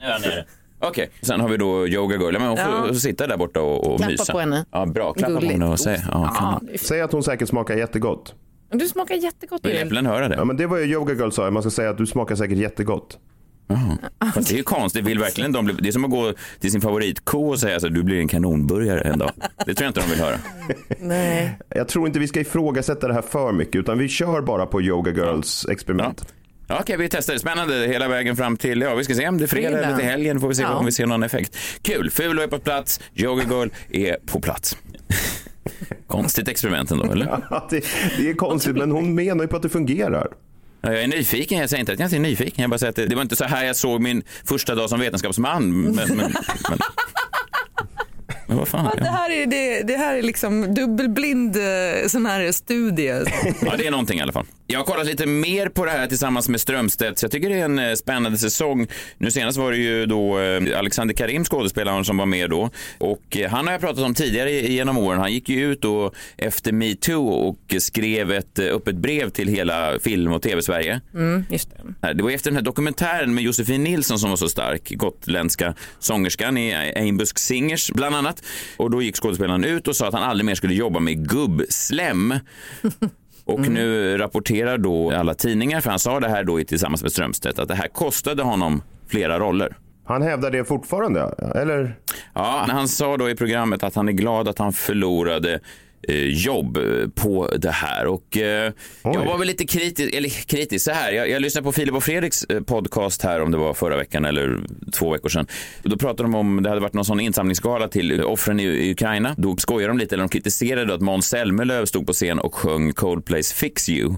Nu 0.00 0.06
är 0.06 0.12
han 0.12 0.20
nere. 0.22 0.44
Okej, 0.80 1.10
sen 1.22 1.40
har 1.40 1.48
vi 1.48 1.56
då 1.56 1.88
Yoga 1.88 2.16
Girl. 2.16 2.34
Ja, 2.34 2.38
Men 2.40 2.48
hon 2.48 2.56
får 2.56 2.86
Ja. 2.88 2.94
sitta 2.94 3.26
där 3.26 3.36
borta 3.36 3.60
och, 3.60 3.86
och 3.92 3.96
Klappa 3.98 4.10
mysa. 4.12 4.32
på 4.32 4.38
henne. 4.38 4.64
Ja, 4.72 4.86
bra. 4.86 5.12
Klappa 5.12 5.32
Gulligt. 5.32 5.46
på 5.46 5.52
henne 5.52 5.66
och 5.72 5.80
säga. 5.80 6.02
Ja, 6.06 6.12
kan 6.12 6.34
Ja, 6.34 6.50
man. 6.50 6.66
det 6.66 6.74
är 6.74 6.78
Säg 6.78 7.00
att 7.00 7.12
hon 7.12 7.22
säkert 7.22 7.48
smakar 7.48 7.76
jättegott. 7.76 8.34
du 8.70 8.88
smakar 8.88 9.14
jättegott. 9.14 9.66
Vill 9.66 9.76
äpplen 9.76 10.06
höra 10.06 10.28
det? 10.28 10.34
Ja, 10.36 10.44
men 10.44 10.56
det 10.56 10.66
var 10.66 10.78
ju 10.78 10.84
Yoga 10.84 11.14
Girl 11.14 11.30
sa. 11.30 11.50
Man 11.50 11.62
ska 11.62 11.70
säga 11.70 11.90
att 11.90 11.98
du 11.98 12.06
smakar 12.06 12.34
säkert 12.34 12.58
jättegott. 12.58 13.18
Fast 14.34 14.48
det 14.48 14.54
är 14.54 14.56
ju 14.56 14.62
konstigt, 14.62 15.04
vill 15.04 15.18
verkligen 15.18 15.52
de 15.52 15.64
bli, 15.64 15.74
det 15.74 15.88
är 15.88 15.92
som 15.92 16.04
att 16.04 16.10
gå 16.10 16.32
till 16.60 16.70
sin 16.72 16.80
favoritko 16.80 17.48
och 17.48 17.58
säga 17.58 17.80
så 17.80 17.86
att 17.86 17.94
du 17.94 18.02
blir 18.02 18.18
en 18.18 18.28
kanonburgare 18.28 19.00
en 19.00 19.18
dag. 19.18 19.30
Det 19.66 19.74
tror 19.74 19.84
jag 19.84 19.90
inte 19.90 20.00
de 20.00 20.10
vill 20.10 20.20
höra. 20.20 20.36
Nej. 21.00 21.58
Jag 21.68 21.88
tror 21.88 22.06
inte 22.06 22.18
vi 22.18 22.28
ska 22.28 22.40
ifrågasätta 22.40 23.08
det 23.08 23.14
här 23.14 23.22
för 23.22 23.52
mycket 23.52 23.76
utan 23.76 23.98
vi 23.98 24.08
kör 24.08 24.40
bara 24.40 24.66
på 24.66 24.82
Yoga 24.82 25.10
Girls 25.12 25.66
experiment. 25.70 26.34
Ja, 26.68 26.78
Okej, 26.80 26.96
vi 26.96 27.08
testar. 27.08 27.36
Spännande 27.38 27.74
hela 27.86 28.08
vägen 28.08 28.36
fram 28.36 28.56
till, 28.56 28.80
ja 28.80 28.94
vi 28.94 29.04
ska 29.04 29.14
se 29.14 29.28
om 29.28 29.38
det 29.38 29.44
är 29.44 29.48
fredag 29.48 29.78
eller 29.84 29.96
till 29.96 30.06
helgen 30.06 30.40
får 30.40 30.48
vi 30.48 30.54
se 30.54 30.62
Ja. 30.62 30.74
om 30.74 30.84
vi 30.86 30.92
ser 30.92 31.06
någon 31.06 31.22
effekt. 31.22 31.56
Kul, 31.82 32.10
Fulo 32.10 32.42
är 32.42 32.46
på 32.46 32.58
plats, 32.58 33.00
Yoga 33.14 33.42
Girl 33.42 33.68
är 33.90 34.16
på 34.26 34.40
plats. 34.40 34.76
Konstigt 36.06 36.48
experiment 36.48 36.90
ändå, 36.90 37.12
eller? 37.12 37.26
Ja, 37.50 37.66
det, 37.70 37.84
det 38.18 38.30
är 38.30 38.34
konstigt 38.34 38.76
men 38.76 38.90
hon 38.90 39.14
menar 39.14 39.44
ju 39.44 39.48
på 39.48 39.56
att 39.56 39.62
det 39.62 39.68
fungerar. 39.68 40.28
Ja, 40.80 40.92
Jag 40.92 41.02
är 41.02 41.06
nyfiken, 41.06 41.58
jag 41.58 41.70
säger 41.70 41.80
inte 41.80 41.92
att 41.92 42.00
jag 42.00 42.12
är 42.12 42.18
nyfiken. 42.20 42.62
Jag 42.62 42.70
bara 42.70 42.78
säger 42.78 42.90
att 42.90 42.96
det, 42.96 43.06
det 43.06 43.14
var 43.14 43.22
inte 43.22 43.36
så 43.36 43.44
här 43.44 43.64
jag 43.64 43.76
såg 43.76 44.00
min 44.00 44.22
första 44.44 44.74
dag 44.74 44.88
som 44.90 45.00
vetenskapsman. 45.00 45.72
Men, 45.82 45.94
men, 45.94 46.16
men, 46.16 46.32
men 48.46 48.66
fan. 48.66 48.84
Det 48.96 49.04
Ja. 49.04 49.10
här 49.10 49.30
är, 49.30 49.46
det, 49.46 49.82
det 49.82 49.96
här 49.96 50.14
är 50.16 50.22
liksom 50.22 50.74
dubbelblind 50.74 51.56
eh, 51.56 51.62
sån 52.08 52.26
här 52.26 52.52
studie. 52.52 53.24
ja, 53.66 53.74
det 53.78 53.86
är 53.86 53.90
någonting 53.90 54.18
i 54.18 54.22
alla 54.22 54.32
fall. 54.32 54.46
Jag 54.66 54.78
har 54.78 54.84
kollat 54.84 55.06
lite 55.06 55.26
mer 55.26 55.68
på 55.68 55.84
det 55.84 55.90
här 55.90 56.06
tillsammans 56.06 56.48
med 56.48 56.60
Strömstedt, 56.60 57.18
så 57.18 57.24
jag 57.24 57.30
tycker 57.30 57.48
det 57.48 57.60
är 57.60 57.64
en 57.64 57.78
eh, 57.78 57.94
spännande 57.94 58.38
säsong. 58.38 58.86
Nu 59.18 59.30
senast 59.30 59.58
var 59.58 59.70
det 59.70 59.76
ju 59.76 60.06
då 60.06 60.38
eh, 60.38 60.78
Alexander 60.78 61.14
Karim, 61.14 61.44
skådespelaren, 61.44 62.04
som 62.04 62.16
var 62.16 62.26
med 62.26 62.50
då. 62.50 62.70
Och 62.98 63.36
eh, 63.36 63.50
han 63.50 63.66
har 63.66 63.72
jag 63.72 63.80
pratat 63.80 64.04
om 64.04 64.14
tidigare 64.14 64.50
genom 64.50 64.98
åren. 64.98 65.20
Han 65.20 65.32
gick 65.32 65.48
ju 65.48 65.72
ut 65.72 65.82
då 65.82 66.12
efter 66.36 66.72
metoo 66.72 67.28
och 67.28 67.74
skrev 67.78 68.32
ett 68.32 68.58
öppet 68.58 68.96
brev 68.96 69.30
till 69.30 69.48
hela 69.48 69.98
film 69.98 70.32
och 70.32 70.42
tv-Sverige. 70.42 71.00
Mm, 71.14 71.44
just 71.50 71.70
det. 72.00 72.12
Det 72.12 72.22
var 72.22 72.30
efter 72.30 72.50
den 72.50 72.56
här 72.56 72.64
dokumentären 72.64 73.34
med 73.34 73.44
Josefin 73.44 73.84
Nilsson 73.84 74.18
som 74.18 74.30
var 74.30 74.36
så 74.36 74.48
stark, 74.48 74.90
gotländska 74.90 75.74
sångerskan 75.98 76.58
i 76.58 76.72
Einbusk 76.96 77.38
Singers 77.38 77.90
bland 77.90 78.16
annat. 78.16 78.42
Och 78.76 78.90
då 78.90 79.02
gick 79.02 79.16
skådespelaren 79.16 79.64
ut 79.64 79.88
och 79.88 79.96
sa 79.96 80.08
att 80.08 80.14
han 80.14 80.22
aldrig 80.22 80.44
mer 80.44 80.54
skulle 80.54 80.74
jobba 80.74 81.00
med 81.00 81.28
gubbslem. 81.28 82.34
Och 83.46 83.68
nu 83.68 84.18
rapporterar 84.18 84.78
då 84.78 85.10
alla 85.10 85.34
tidningar, 85.34 85.80
för 85.80 85.90
han 85.90 85.98
sa 85.98 86.20
det 86.20 86.28
här 86.28 86.44
då 86.44 86.60
i- 86.60 86.64
tillsammans 86.64 87.02
med 87.02 87.12
Strömstedt, 87.12 87.58
att 87.58 87.68
det 87.68 87.74
här 87.74 87.88
kostade 87.88 88.42
honom 88.42 88.82
flera 89.08 89.38
roller. 89.38 89.76
Han 90.06 90.22
hävdar 90.22 90.50
det 90.50 90.64
fortfarande, 90.64 91.20
eller? 91.54 91.96
Ja, 92.34 92.64
han 92.68 92.88
sa 92.88 93.16
då 93.16 93.30
i 93.30 93.34
programmet 93.36 93.82
att 93.82 93.94
han 93.94 94.08
är 94.08 94.12
glad 94.12 94.48
att 94.48 94.58
han 94.58 94.72
förlorade 94.72 95.60
jobb 96.12 96.76
eh, 96.76 97.08
på 97.14 97.50
det 97.58 97.70
här. 97.70 98.06
Och, 98.06 98.36
eh, 98.36 98.72
jag 99.02 99.24
var 99.24 99.38
väl 99.38 99.46
lite 99.46 99.66
kritisk, 99.66 100.14
eller 100.14 100.28
kritisk 100.28 100.84
så 100.84 100.90
här. 100.90 101.12
Jag, 101.12 101.30
jag 101.30 101.42
lyssnade 101.42 101.64
på 101.64 101.72
Filip 101.72 101.94
och 101.94 102.04
Fredriks 102.04 102.44
eh, 102.44 102.60
podcast 102.60 103.22
här 103.22 103.40
om 103.40 103.50
det 103.50 103.56
var 103.56 103.74
förra 103.74 103.96
veckan 103.96 104.24
eller 104.24 104.60
två 104.92 105.12
veckor 105.12 105.28
sedan. 105.28 105.46
Då 105.82 105.96
pratade 105.96 106.22
de 106.22 106.34
om, 106.34 106.62
det 106.62 106.68
hade 106.68 106.80
varit 106.80 106.94
någon 106.94 107.04
sån 107.04 107.20
insamlingsgala 107.20 107.88
till 107.88 108.24
offren 108.24 108.60
i, 108.60 108.64
i 108.64 108.92
Ukraina. 108.92 109.34
Då 109.38 109.56
skojade 109.56 109.90
de 109.90 109.98
lite, 109.98 110.14
eller 110.14 110.24
de 110.24 110.28
kritiserade 110.28 110.94
att 110.94 111.00
Måns 111.00 111.26
Zelmerlöw 111.26 111.86
stod 111.86 112.06
på 112.06 112.12
scen 112.12 112.38
och 112.38 112.54
sjöng 112.54 112.92
Coldplays 112.92 113.52
Fix 113.52 113.88
You. 113.88 114.14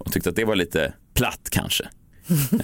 Och 0.00 0.12
tyckte 0.12 0.30
att 0.30 0.36
det 0.36 0.44
var 0.44 0.56
lite 0.56 0.92
platt 1.14 1.48
kanske. 1.50 1.88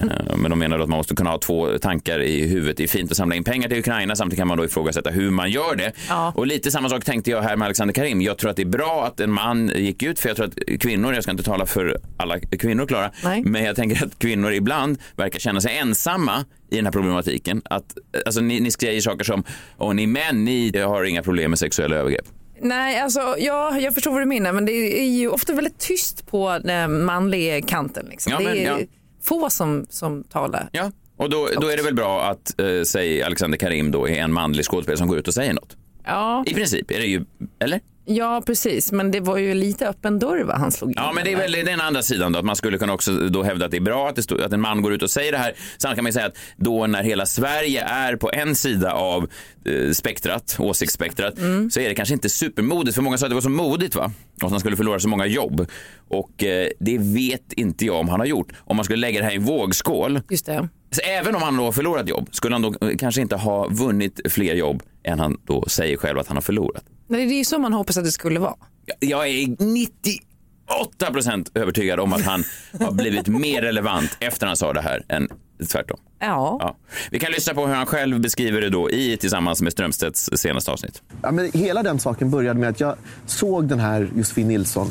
Eh, 0.00 0.36
Men 0.36 0.50
de 0.50 0.58
menar 0.58 0.78
att 0.78 0.88
man 0.88 0.96
måste 0.96 1.14
kunna 1.14 1.30
ha 1.30 1.38
två 1.38 1.78
tankar 1.78 2.22
i 2.22 2.46
huvudet. 2.46 2.76
Det 2.76 2.82
är 2.82 2.88
fint 2.88 3.10
att 3.10 3.16
samla 3.16 3.34
in 3.34 3.44
pengar 3.44 3.68
till 3.68 3.78
Ukraina, 3.78 4.16
samtidigt 4.16 4.38
kan 4.38 4.48
man 4.48 4.58
då 4.58 4.64
ifrågasätta 4.64 5.10
hur 5.10 5.30
man 5.30 5.50
gör 5.50 5.76
det. 5.76 5.92
Ja. 6.08 6.32
Och 6.36 6.46
lite 6.46 6.70
samma 6.70 6.88
sak 6.88 7.04
tänkte 7.04 7.30
jag 7.30 7.42
här 7.42 7.56
med 7.56 7.66
Alexander 7.66 7.94
Karim. 7.94 8.22
Jag 8.22 8.38
tror 8.38 8.50
att 8.50 8.56
det 8.56 8.62
är 8.62 8.66
bra 8.66 9.04
att 9.06 9.20
en 9.20 9.32
man 9.32 9.72
gick 9.76 10.02
ut, 10.02 10.20
för 10.20 10.28
jag 10.28 10.36
tror 10.36 10.46
att 10.46 10.80
kvinnor, 10.80 11.14
jag 11.14 11.22
ska 11.22 11.32
inte 11.32 11.42
tala 11.42 11.66
för 11.66 12.00
alla 12.16 12.40
kvinnor 12.40 12.86
Klara, 12.86 13.10
men 13.44 13.64
jag 13.64 13.76
tänker 13.76 14.06
att 14.06 14.18
kvinnor 14.18 14.52
ibland 14.52 14.98
verkar 15.16 15.38
känna 15.38 15.60
sig 15.60 15.78
ensamma 15.78 16.44
i 16.70 16.76
den 16.76 16.84
här 16.84 16.92
problematiken. 16.92 17.62
Att, 17.64 17.96
alltså, 18.26 18.40
ni, 18.40 18.60
ni 18.60 18.70
säger 18.70 19.00
saker 19.00 19.24
som, 19.24 19.44
och 19.76 19.96
ni 19.96 20.06
män, 20.06 20.44
ni 20.44 20.78
har 20.78 21.04
inga 21.04 21.22
problem 21.22 21.50
med 21.50 21.58
sexuella 21.58 21.96
övergrepp. 21.96 22.26
Nej, 22.60 23.00
alltså, 23.00 23.34
ja, 23.38 23.78
jag 23.78 23.94
förstår 23.94 24.10
vad 24.10 24.20
du 24.20 24.26
menar 24.26 24.52
men 24.52 24.66
det 24.66 24.72
är 25.00 25.08
ju 25.08 25.28
ofta 25.28 25.54
väldigt 25.54 25.78
tyst 25.78 26.26
på 26.26 26.58
den 26.64 27.04
manliga 27.04 27.62
kanten. 27.62 28.06
Liksom. 28.10 28.32
Ja, 28.32 28.38
det 28.38 28.44
men, 28.44 28.56
är 28.56 28.64
ja. 28.64 28.78
Få 29.26 29.50
som, 29.50 29.86
som 29.90 30.24
talar. 30.24 30.68
Ja, 30.72 30.92
och 31.16 31.30
då, 31.30 31.48
då 31.60 31.68
är 31.68 31.76
det 31.76 31.82
väl 31.82 31.94
bra 31.94 32.22
att, 32.22 32.60
eh, 32.60 32.82
säg 32.82 33.22
Alexander 33.22 33.58
Karim 33.58 33.90
då 33.90 34.08
är 34.08 34.14
en 34.14 34.32
manlig 34.32 34.64
skådespelare 34.64 34.98
som 34.98 35.08
går 35.08 35.18
ut 35.18 35.28
och 35.28 35.34
säger 35.34 35.52
något. 35.54 35.76
Ja, 36.04 36.44
I 36.46 36.54
princip 36.54 36.90
är 36.90 36.98
det 36.98 37.06
ju, 37.06 37.24
eller? 37.58 37.80
Ja, 38.06 38.42
precis. 38.46 38.92
Men 38.92 39.10
det 39.10 39.20
var 39.20 39.36
ju 39.36 39.54
lite 39.54 39.88
öppen 39.88 40.18
dörr 40.18 40.44
va, 40.44 40.54
han 40.58 40.72
slog 40.72 40.90
in. 40.90 40.94
Ja, 40.96 41.12
men 41.14 41.24
det 41.24 41.32
är 41.32 41.36
väl 41.36 41.52
den 41.52 41.80
andra 41.80 42.02
sidan 42.02 42.32
då, 42.32 42.38
att 42.38 42.44
man 42.44 42.56
skulle 42.56 42.78
kunna 42.78 42.92
också 42.92 43.12
då 43.12 43.42
hävda 43.42 43.64
att 43.64 43.70
det 43.70 43.76
är 43.76 43.80
bra 43.80 44.08
att, 44.08 44.24
stå, 44.24 44.42
att 44.44 44.52
en 44.52 44.60
man 44.60 44.82
går 44.82 44.92
ut 44.92 45.02
och 45.02 45.10
säger 45.10 45.32
det 45.32 45.38
här. 45.38 45.52
Samtidigt 45.78 45.96
kan 45.96 46.04
man 46.04 46.08
ju 46.08 46.12
säga 46.12 46.26
att 46.26 46.36
då 46.56 46.86
när 46.86 47.02
hela 47.02 47.26
Sverige 47.26 47.82
är 47.84 48.16
på 48.16 48.30
en 48.32 48.54
sida 48.54 48.92
av 48.92 49.28
eh, 49.64 49.90
spektrat, 49.92 50.56
åsiktsspektrat, 50.58 51.34
så 51.70 51.80
är 51.80 51.88
det 51.88 51.94
kanske 51.94 52.14
inte 52.14 52.28
supermodigt. 52.28 52.94
För 52.94 53.02
många 53.02 53.18
sa 53.18 53.26
att 53.26 53.30
det 53.30 53.34
var 53.34 53.40
så 53.40 53.48
modigt 53.50 53.94
va? 53.94 54.12
Och 54.42 54.44
att 54.46 54.50
han 54.50 54.60
skulle 54.60 54.76
förlora 54.76 55.00
så 55.00 55.08
många 55.08 55.26
jobb. 55.26 55.66
Och 56.08 56.44
eh, 56.44 56.68
det 56.80 56.98
vet 56.98 57.52
inte 57.52 57.86
jag 57.86 57.96
om 57.96 58.08
han 58.08 58.20
har 58.20 58.26
gjort. 58.26 58.52
Om 58.58 58.76
man 58.76 58.84
skulle 58.84 59.00
lägga 59.00 59.18
det 59.20 59.24
här 59.24 59.32
i 59.32 59.36
en 59.36 59.44
vågskål, 59.44 60.20
Just 60.30 60.46
det. 60.46 60.68
så 60.90 61.00
även 61.00 61.36
om 61.36 61.42
han 61.42 61.56
då 61.56 61.64
har 61.64 61.72
förlorat 61.72 62.08
jobb, 62.08 62.28
skulle 62.32 62.54
han 62.54 62.62
då 62.62 62.74
eh, 62.80 62.96
kanske 62.98 63.20
inte 63.20 63.36
ha 63.36 63.68
vunnit 63.68 64.20
fler 64.28 64.54
jobb 64.54 64.82
än 65.04 65.20
han 65.20 65.36
då 65.46 65.64
säger 65.68 65.96
själv 65.96 66.18
att 66.18 66.26
han 66.28 66.36
har 66.36 66.42
förlorat. 66.42 66.84
Nej, 67.06 67.26
det 67.26 67.34
är 67.34 67.38
ju 67.38 67.44
så 67.44 67.58
man 67.58 67.72
hoppas 67.72 67.96
att 67.96 68.04
det 68.04 68.12
skulle 68.12 68.40
vara. 68.40 68.54
Jag 69.00 69.28
är 69.28 69.64
98 69.64 71.12
procent 71.12 71.50
övertygad 71.54 72.00
om 72.00 72.12
att 72.12 72.22
han 72.22 72.44
har 72.80 72.92
blivit 72.92 73.28
mer 73.28 73.62
relevant 73.62 74.16
efter 74.20 74.46
han 74.46 74.56
sa 74.56 74.72
det 74.72 74.80
här 74.80 75.04
än 75.08 75.28
tvärtom. 75.72 75.98
Ja. 76.18 76.56
Ja. 76.60 76.76
Vi 77.10 77.18
kan 77.18 77.32
lyssna 77.32 77.54
på 77.54 77.66
hur 77.66 77.74
han 77.74 77.86
själv 77.86 78.20
beskriver 78.20 78.60
det 78.60 78.70
då 78.70 78.90
i 78.90 79.16
Tillsammans 79.16 79.62
med 79.62 79.72
Strömstedts 79.72 80.30
senaste 80.34 80.70
avsnitt. 80.70 81.02
Ja, 81.22 81.30
men 81.30 81.50
hela 81.52 81.82
den 81.82 81.98
saken 81.98 82.30
började 82.30 82.60
med 82.60 82.68
att 82.68 82.80
jag 82.80 82.96
såg 83.26 83.68
den 83.68 83.80
här 83.80 84.10
Josefin 84.16 84.48
Nilsson 84.48 84.88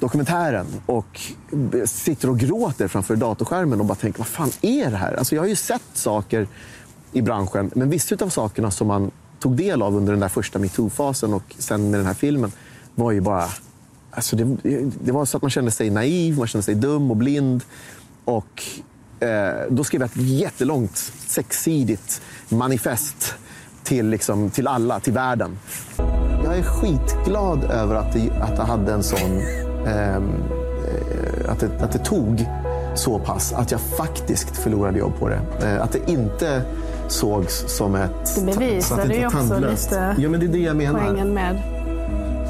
dokumentären 0.00 0.66
och 0.86 1.20
sitter 1.84 2.30
och 2.30 2.38
gråter 2.38 2.88
framför 2.88 3.16
datorskärmen 3.16 3.80
och 3.80 3.86
bara 3.86 3.94
tänker, 3.94 4.18
vad 4.18 4.28
fan 4.28 4.50
är 4.60 4.90
det 4.90 4.96
här? 4.96 5.14
Alltså 5.14 5.34
jag 5.34 5.42
har 5.42 5.48
ju 5.48 5.56
sett 5.56 5.82
saker 5.92 6.48
i 7.12 7.22
branschen, 7.22 7.70
men 7.74 7.90
vissa 7.90 8.24
av 8.24 8.28
sakerna 8.28 8.70
som 8.70 8.86
man 8.86 9.10
tog 9.38 9.56
del 9.56 9.82
av 9.82 9.96
under 9.96 10.12
den 10.12 10.20
där 10.20 10.28
första 10.28 10.58
metoo-fasen 10.58 11.34
och 11.34 11.54
sen 11.58 11.90
med 11.90 12.00
den 12.00 12.06
här 12.06 12.14
filmen 12.14 12.52
var 12.94 13.12
ju 13.12 13.20
bara... 13.20 13.44
Alltså 14.10 14.36
det, 14.36 14.56
det 15.04 15.12
var 15.12 15.24
så 15.24 15.36
att 15.36 15.42
man 15.42 15.50
kände 15.50 15.70
sig 15.70 15.90
naiv, 15.90 16.38
man 16.38 16.46
kände 16.46 16.62
sig 16.62 16.74
dum 16.74 17.10
och 17.10 17.16
blind. 17.16 17.62
Och 18.24 18.62
eh, 19.20 19.50
då 19.70 19.84
skrev 19.84 20.00
jag 20.00 20.10
ett 20.10 20.16
jättelångt 20.16 21.12
sexsidigt 21.26 22.22
manifest 22.48 23.34
till, 23.82 24.08
liksom, 24.08 24.50
till 24.50 24.66
alla, 24.66 25.00
till 25.00 25.12
världen. 25.12 25.58
Jag 26.44 26.58
är 26.58 26.62
skitglad 26.62 27.64
över 27.64 27.94
att 27.94 28.12
det, 28.12 28.30
att 28.40 28.56
det 28.56 28.62
hade 28.62 28.92
en 28.92 29.02
sån... 29.02 29.40
Ehm, 29.86 30.32
eh, 30.88 31.50
att, 31.50 31.60
det, 31.60 31.82
att 31.82 31.92
det 31.92 31.98
tog 31.98 32.46
så 32.94 33.18
pass 33.18 33.52
att 33.52 33.70
jag 33.70 33.80
faktiskt 33.80 34.56
förlorade 34.56 34.98
jobb 34.98 35.18
på 35.18 35.28
det. 35.28 35.40
Eh, 35.62 35.82
att 35.82 35.92
det 35.92 36.10
inte 36.10 36.62
sågs 37.08 37.64
som 37.76 37.94
ett... 37.94 38.10
Det 38.46 38.52
det 38.58 38.64
ju 38.64 39.20
var 39.20 39.26
också 39.26 39.48
tandlöst. 39.48 39.90
lite 39.90 40.14
Ja, 40.18 40.28
men 40.28 40.40
det 40.40 40.46
är 40.46 40.48
det 40.52 40.58
jag 40.58 40.76
menar. 40.76 41.00
Poängen 41.00 41.34
med 41.34 41.62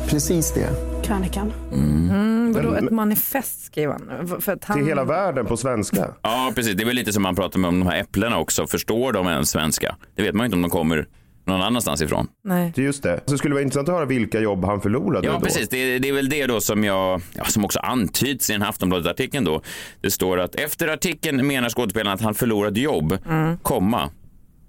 Precis 0.08 0.52
det. 0.54 0.68
krönikan. 1.02 1.52
Mm, 1.72 2.52
vadå, 2.52 2.72
ett 2.74 2.90
manifest 2.90 3.64
skrev 3.64 3.90
han? 3.90 4.28
För 4.40 4.52
att 4.52 4.64
han... 4.64 4.76
Till 4.78 4.86
hela 4.86 5.04
världen 5.04 5.46
på 5.46 5.56
svenska. 5.56 6.08
Ja, 6.22 6.52
precis. 6.54 6.74
Det 6.76 6.82
är 6.82 6.86
väl 6.86 6.96
lite 6.96 7.12
som 7.12 7.22
man 7.22 7.34
pratar 7.36 7.58
med 7.58 7.68
om 7.68 7.80
de 7.80 7.86
här 7.88 8.00
äpplena 8.00 8.38
också. 8.38 8.66
Förstår 8.66 9.12
de 9.12 9.26
ens 9.28 9.50
svenska? 9.50 9.96
Det 10.16 10.22
vet 10.22 10.34
man 10.34 10.44
ju 10.44 10.46
inte 10.46 10.56
om 10.56 10.62
de 10.62 10.70
kommer 10.70 11.06
någon 11.44 11.62
annanstans 11.62 12.02
ifrån. 12.02 12.26
Nej. 12.44 12.72
Det 12.74 12.80
är 12.82 12.84
just 12.84 13.02
det. 13.02 13.20
Så 13.26 13.32
det 13.32 13.38
skulle 13.38 13.54
vara 13.54 13.62
intressant 13.62 13.88
att 13.88 13.94
höra 13.94 14.04
vilka 14.04 14.40
jobb 14.40 14.64
han 14.64 14.80
förlorade 14.80 15.26
Ja, 15.26 15.32
då. 15.32 15.40
precis. 15.40 15.68
Det, 15.68 15.76
är- 15.78 15.98
det 16.00 16.08
är 16.08 16.12
väl 16.12 16.28
det 16.28 16.46
då 16.46 16.60
som 16.60 16.84
jag, 16.84 17.20
ja, 17.34 17.44
som 17.44 17.64
också 17.64 17.78
antyds 17.78 18.50
i 18.50 18.52
den 18.52 18.62
här 18.62 18.68
Aftonbladet-artikeln 18.68 19.44
då. 19.44 19.62
Det 20.00 20.10
står 20.10 20.40
att 20.40 20.54
efter 20.54 20.88
artikeln 20.88 21.46
menar 21.46 21.68
skådespelaren 21.68 22.14
att 22.14 22.20
han 22.20 22.34
förlorade 22.34 22.80
jobb, 22.80 23.18
komma, 23.62 24.10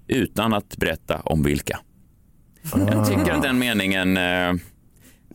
utan 0.10 0.54
att 0.54 0.78
berätta 0.78 1.20
om 1.20 1.44
vilka. 1.44 1.80
Jag 2.74 3.08
tycker 3.08 3.32
att 3.32 3.42
den 3.42 3.60
meningen, 3.60 4.18
eh, 4.18 4.24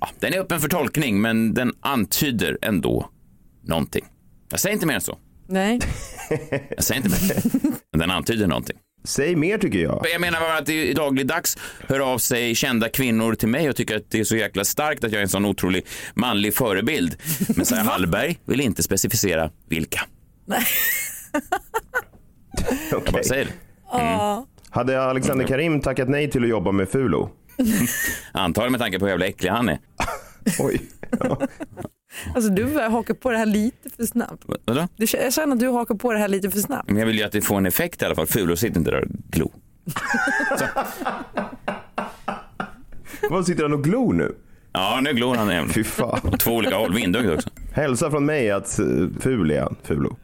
ja, 0.00 0.08
den 0.20 0.34
är 0.34 0.38
öppen 0.38 0.60
för 0.60 0.68
tolkning, 0.68 1.20
men 1.20 1.54
den 1.54 1.72
antyder 1.80 2.58
ändå 2.62 3.10
någonting. 3.62 4.04
Jag 4.50 4.60
säger 4.60 4.74
inte 4.74 4.86
mer 4.86 4.94
än 4.94 5.00
så. 5.00 5.18
Nej. 5.46 5.80
Jag 6.70 6.84
säger 6.84 7.04
inte 7.04 7.22
mer. 7.22 7.42
Men 7.92 8.00
den 8.00 8.10
antyder 8.10 8.46
någonting. 8.46 8.76
Säg 9.04 9.36
mer 9.36 9.58
tycker 9.58 9.78
jag. 9.78 10.06
Jag 10.12 10.20
menar 10.20 10.40
bara 10.40 10.58
att 10.58 10.66
det 10.66 10.86
i 10.86 10.94
dagligdags 10.94 11.58
hör 11.88 12.00
av 12.00 12.18
sig 12.18 12.54
kända 12.54 12.88
kvinnor 12.88 13.34
till 13.34 13.48
mig 13.48 13.68
och 13.68 13.76
tycker 13.76 13.96
att 13.96 14.10
det 14.10 14.20
är 14.20 14.24
så 14.24 14.36
jäkla 14.36 14.64
starkt 14.64 15.04
att 15.04 15.12
jag 15.12 15.18
är 15.18 15.22
en 15.22 15.28
sån 15.28 15.44
otrolig 15.44 15.86
manlig 16.14 16.54
förebild. 16.54 17.16
Men 17.56 17.66
Saja 17.66 17.82
Hallberg 17.90 18.38
vill 18.44 18.60
inte 18.60 18.82
specificera 18.82 19.50
vilka. 19.68 20.00
Jag 22.90 23.02
bara 23.02 23.10
Okej. 23.10 23.24
säger 23.24 23.44
det. 23.44 23.52
Hade 24.74 25.02
Alexander 25.02 25.46
Karim 25.46 25.80
tackat 25.80 26.08
nej 26.08 26.30
till 26.30 26.42
att 26.42 26.48
jobba 26.48 26.72
med 26.72 26.88
Fulo? 26.88 27.30
Antagligen 28.32 28.72
med 28.72 28.80
tanke 28.80 28.98
på 28.98 29.04
hur 29.04 29.10
jävla 29.10 29.26
äcklig 29.26 29.50
han 29.50 29.68
är. 29.68 29.78
Oj. 30.58 30.82
Ja. 31.20 31.40
Alltså 32.34 32.50
du 32.50 32.78
hakar 32.78 33.14
på 33.14 33.30
det 33.30 33.38
här 33.38 33.46
lite 33.46 33.90
för 33.90 34.04
snabbt. 34.04 34.44
Vadå? 34.64 34.88
Du, 34.96 35.06
jag 35.12 35.32
känner 35.32 35.54
att 35.54 35.60
du 35.60 35.68
hakar 35.68 35.94
på 35.94 36.12
det 36.12 36.18
här 36.18 36.28
lite 36.28 36.50
för 36.50 36.58
snabbt. 36.58 36.88
Men 36.88 36.98
jag 36.98 37.06
vill 37.06 37.18
ju 37.18 37.24
att 37.24 37.32
det 37.32 37.40
får 37.42 37.56
en 37.56 37.66
effekt 37.66 38.02
i 38.02 38.04
alla 38.04 38.14
fall. 38.14 38.26
Fulo 38.26 38.56
sitter 38.56 38.78
inte 38.78 38.90
där 38.90 39.00
och 39.00 39.08
glo. 39.30 39.52
Vad 43.30 43.46
sitter 43.46 43.62
han 43.62 43.72
och 43.72 43.84
glor 43.84 44.12
nu? 44.12 44.34
Ja, 44.72 45.00
nu 45.02 45.12
glor 45.12 45.34
han 45.34 45.50
igen. 45.50 45.68
Fy 45.68 45.84
fan. 45.84 46.20
Åt 46.32 46.40
två 46.40 46.52
olika 46.52 46.76
håll. 46.76 46.94
Vindögat 46.94 47.34
också. 47.34 47.50
Hälsa 47.72 48.10
från 48.10 48.26
mig 48.26 48.50
att 48.50 48.78
eh, 48.78 48.86
ful 49.20 49.50
är 49.50 49.60
han, 49.60 49.76
Fulo. 49.82 50.16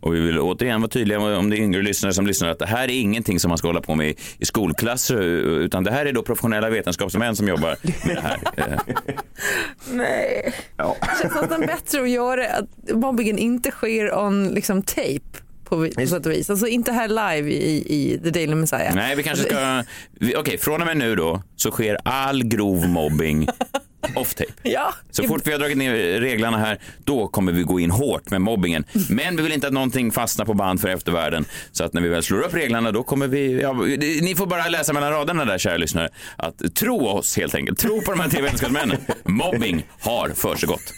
Och 0.00 0.14
vi 0.14 0.20
vill 0.20 0.38
återigen 0.38 0.80
vara 0.80 0.90
tydliga 0.90 1.20
om 1.20 1.50
det 1.50 1.56
är 1.56 1.60
yngre 1.60 1.82
lyssnare 1.82 2.12
som 2.12 2.26
lyssnar 2.26 2.48
att 2.48 2.58
det 2.58 2.66
här 2.66 2.84
är 2.84 3.00
ingenting 3.00 3.40
som 3.40 3.48
man 3.48 3.58
ska 3.58 3.68
hålla 3.68 3.80
på 3.80 3.94
med 3.94 4.14
i, 4.38 4.46
skolklasser 4.46 5.20
utan 5.20 5.84
det 5.84 5.90
här 5.90 6.06
är 6.06 6.12
då 6.12 6.22
professionella 6.22 6.70
vetenskapsmän 6.70 7.36
som 7.36 7.48
jobbar 7.48 7.76
med 8.06 8.16
det 8.16 8.20
här. 8.20 8.38
Eh, 8.56 8.78
Nej. 9.92 10.54
Ja. 10.76 10.96
Det 11.00 11.22
känns 11.22 11.34
nästan 11.34 11.60
bättre 11.60 12.02
att 12.02 12.10
göra 12.10 12.46
att 12.46 12.96
mobbingen 12.96 13.38
inte 13.38 13.70
sker 13.70 14.18
on 14.18 14.48
liksom 14.48 14.82
tape 14.82 15.20
på, 15.64 15.88
på 15.96 16.06
sätt 16.06 16.26
och 16.26 16.32
vis. 16.32 16.50
Alltså 16.50 16.66
inte 16.66 16.92
här 16.92 17.08
live 17.08 17.50
i, 17.50 17.84
i 17.88 18.20
The 18.24 18.30
Daily 18.30 18.54
Messiah. 18.54 18.94
Nej, 18.94 19.16
vi 19.16 19.22
kanske 19.22 19.44
ska... 19.44 19.82
Okej, 20.36 20.58
från 20.58 20.80
och 20.80 20.86
med 20.86 20.96
nu 20.96 21.16
då 21.16 21.42
så 21.56 21.70
sker 21.70 21.98
all 22.04 22.44
grov 22.44 22.88
mobbing 22.88 23.48
off-tape. 24.14 24.52
Ja. 24.62 24.94
Så 25.10 25.22
fort 25.24 25.46
vi 25.46 25.52
har 25.52 25.58
dragit 25.58 25.76
ner 25.76 25.94
reglerna 26.20 26.58
här, 26.58 26.78
då 27.04 27.28
kommer 27.28 27.52
vi 27.52 27.62
gå 27.62 27.80
in 27.80 27.90
hårt 27.90 28.30
med 28.30 28.40
mobbingen. 28.40 28.84
Men 29.10 29.36
vi 29.36 29.42
vill 29.42 29.52
inte 29.52 29.66
att 29.66 29.72
någonting 29.72 30.12
fastnar 30.12 30.44
på 30.46 30.54
band 30.54 30.80
för 30.80 30.88
eftervärlden. 30.88 31.44
Så 31.72 31.84
att 31.84 31.92
när 31.92 32.02
vi 32.02 32.08
väl 32.08 32.22
slår 32.22 32.40
upp 32.40 32.54
reglerna, 32.54 32.92
då 32.92 33.02
kommer 33.02 33.28
vi... 33.28 33.60
Ja, 33.60 33.72
ni 34.22 34.34
får 34.36 34.46
bara 34.46 34.68
läsa 34.68 34.92
mellan 34.92 35.10
raderna 35.10 35.44
där, 35.44 35.58
kära 35.58 35.76
lyssnare. 35.76 36.08
Att 36.36 36.74
tro 36.74 37.06
oss 37.08 37.36
helt 37.36 37.54
enkelt. 37.54 37.78
Tro 37.78 38.00
på 38.02 38.10
de 38.10 38.20
här 38.20 38.28
tre 38.28 38.42
vetenskapsmännen. 38.42 38.96
Mobbing 39.24 39.86
har 40.00 40.28
försiggått. 40.28 40.94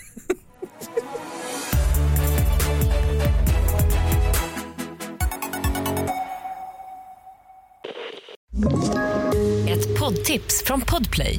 Ett 9.69 9.99
poddtips 9.99 10.63
från 10.67 10.81
Podplay. 10.81 11.39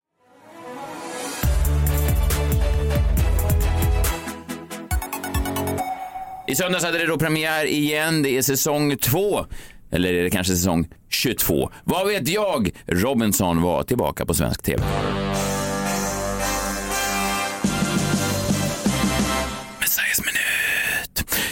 I 6.51 6.55
söndags 6.55 6.85
hade 6.85 6.97
det 6.97 7.05
då 7.05 7.17
premiär 7.17 7.65
igen. 7.65 8.21
Det 8.21 8.37
är 8.37 8.41
säsong 8.41 8.97
två. 8.97 9.45
Eller 9.91 10.13
är 10.13 10.23
det 10.23 10.29
kanske 10.29 10.53
säsong 10.53 10.87
22? 11.09 11.71
Vad 11.83 12.07
vet 12.07 12.27
jag? 12.27 12.69
Robinson 12.85 13.61
var 13.61 13.83
tillbaka 13.83 14.25
på 14.25 14.33
svensk 14.33 14.63
TV. 14.63 14.83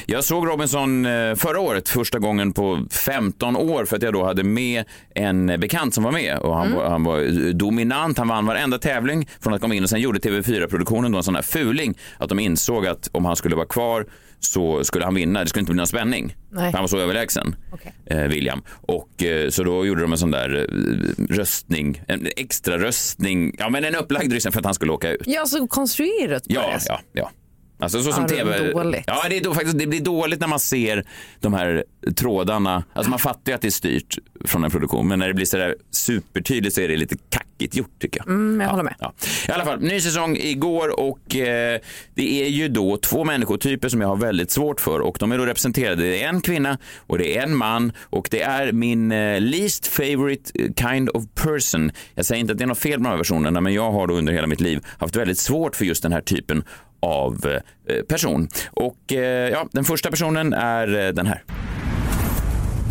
Jag 0.06 0.24
såg 0.24 0.48
Robinson 0.48 1.06
eh, 1.06 1.36
förra 1.36 1.60
året, 1.60 1.90
första 1.90 2.20
gången 2.20 2.54
på 2.54 2.86
15 2.92 3.56
år, 3.56 3.86
för 3.86 3.96
att 3.96 4.04
jag 4.04 4.14
då 4.14 4.26
hade 4.26 4.44
med 4.44 4.86
en 5.16 5.48
bekant 5.48 5.94
som 5.94 6.04
var 6.04 6.12
med. 6.12 6.38
Och 6.38 6.56
han, 6.56 6.74
var, 6.74 6.90
han 6.90 7.04
var 7.04 7.20
eh, 7.20 7.54
dominant, 7.54 8.18
han 8.18 8.28
vann 8.28 8.46
varenda 8.46 8.78
tävling 8.78 9.30
från 9.40 9.54
att 9.54 9.62
komma 9.62 9.76
in 9.76 9.84
och 9.84 9.90
sen 9.90 10.02
gjorde 10.02 10.20
TV4-produktionen 10.20 11.12
då 11.12 11.18
en 11.18 11.24
sån 11.24 11.36
här 11.36 11.42
fuling 11.42 11.98
att 12.18 12.30
de 12.30 12.40
insåg 12.40 12.88
att 12.88 13.10
om 13.12 13.26
han 13.26 13.36
skulle 13.36 13.56
vara 13.56 13.68
kvar 13.68 14.06
så 14.40 14.84
skulle 14.84 15.06
han 15.06 15.16
vinna, 15.16 15.40
det 15.44 15.50
skulle 15.50 15.60
inte 15.62 15.72
bli 15.72 15.78
någon 15.78 15.88
spänning. 15.88 16.36
Nej. 16.52 16.72
Han 16.72 16.82
var 16.82 16.88
så 16.88 17.00
överlägsen, 17.00 17.56
Okej. 17.72 17.94
eh, 18.06 18.24
William. 18.24 18.62
Och 18.82 19.24
eh, 19.24 19.50
så 19.50 19.64
då 19.64 19.86
gjorde 19.86 20.02
de 20.02 20.12
en 20.12 20.18
sån 20.18 20.32
där 20.32 20.56
eh, 20.56 21.36
röstning, 21.36 22.02
en 22.08 22.28
extra 22.38 22.78
röstning, 22.78 23.56
ja 23.60 23.70
men 23.70 23.84
en 23.84 23.96
upplagd 23.96 24.34
röstning 24.34 24.52
för 24.52 24.60
att 24.60 24.66
han 24.66 24.74
skulle 24.74 24.92
åka 24.92 25.12
ut. 25.12 25.22
Ja, 25.26 25.46
så 25.46 25.68
konstruerat 25.68 26.48
bara, 26.48 26.54
Ja, 26.54 26.74
alltså. 26.74 26.90
ja, 26.92 27.00
ja. 27.14 27.32
Alltså 27.80 28.04
så 28.04 28.12
som 28.12 28.24
Ja, 28.24 28.28
det 28.28 28.40
är 28.40 28.58
tv... 28.58 28.72
dåligt. 28.72 29.04
Ja, 29.08 29.26
det, 29.30 29.38
är 29.38 29.44
då, 29.44 29.54
faktiskt, 29.54 29.78
det 29.80 29.88
blir 29.88 30.02
dåligt 30.02 30.40
när 30.40 30.48
man 30.48 30.60
ser 30.60 31.06
de 31.40 31.54
här 31.54 31.84
trådarna. 32.16 32.84
Alltså 32.94 33.10
man 33.10 33.20
fattar 33.20 33.52
ju 33.52 33.56
att 33.56 33.62
det 33.62 33.68
är 33.68 33.72
styrt 33.72 34.18
från 34.46 34.64
en 34.64 34.72
produktion, 34.72 35.08
men 35.08 35.20
när 35.20 35.28
det 35.28 35.34
blir 35.34 35.46
så 35.46 35.58
där 35.58 35.76
supertydligt 35.92 36.76
så 36.76 36.82
är 36.82 36.88
det 36.88 36.98
lite 36.98 37.16
kackigt 37.30 37.76
gjort 37.76 38.00
tycker 38.00 38.20
jag. 38.20 38.28
Mm, 38.28 38.62
jag 38.62 38.70
håller 38.70 38.84
med. 38.84 38.96
Ja. 39.00 39.14
I 39.48 39.52
alla 39.52 39.66
fall, 39.66 39.82
ny 39.82 40.02
säsong 40.02 40.38
igår 40.38 41.00
och 41.00 41.36
eh, 41.36 41.80
det 42.16 42.44
är 42.44 42.50
ju 42.50 42.68
då 42.68 42.98
två 42.98 43.24
människotyper 43.24 43.90
som 43.90 44.02
jag 44.02 44.08
har 44.08 44.18
väldigt 44.18 44.52
svårt 44.52 44.82
för 44.82 45.00
och 45.00 45.18
de 45.20 45.32
är 45.32 45.38
då 45.38 45.46
representerade. 45.46 46.04
Det 46.04 46.24
är 46.24 46.30
en 46.30 46.42
kvinna 46.42 46.78
och 46.98 47.18
det 47.18 47.38
är 47.38 47.44
en 47.44 47.56
man 47.56 47.92
och 48.02 48.28
det 48.32 48.42
är 48.42 48.72
min 48.72 49.12
eh, 49.12 49.42
least 49.42 49.88
favorite 49.88 50.52
kind 50.80 51.10
of 51.14 51.24
person. 51.36 51.92
Jag 52.16 52.26
säger 52.26 52.40
inte 52.40 52.52
att 52.52 52.58
det 52.58 52.66
är 52.66 52.68
något 52.68 52.78
fel 52.78 53.00
med 53.00 53.06
de 53.06 53.10
här 53.10 53.18
versionerna, 53.18 53.62
men 53.62 53.74
jag 53.74 53.92
har 53.92 54.08
då 54.08 54.14
under 54.14 54.34
hela 54.34 54.48
mitt 54.48 54.62
liv 54.62 54.86
haft 54.98 55.16
väldigt 55.16 55.40
svårt 55.40 55.76
för 55.76 55.86
just 55.86 56.04
den 56.04 56.14
här 56.14 56.22
typen 56.22 56.64
av 57.00 57.46
eh, 57.90 58.02
person. 58.02 58.48
Och 58.72 59.14
eh, 59.14 59.50
ja, 59.50 59.68
den 59.72 59.84
första 59.84 60.10
personen 60.10 60.54
är 60.54 61.08
eh, 61.08 61.14
den 61.14 61.26
här. 61.28 61.44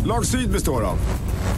Lag 0.05 0.25
Syd 0.25 0.51
består 0.51 0.81
av 0.81 0.97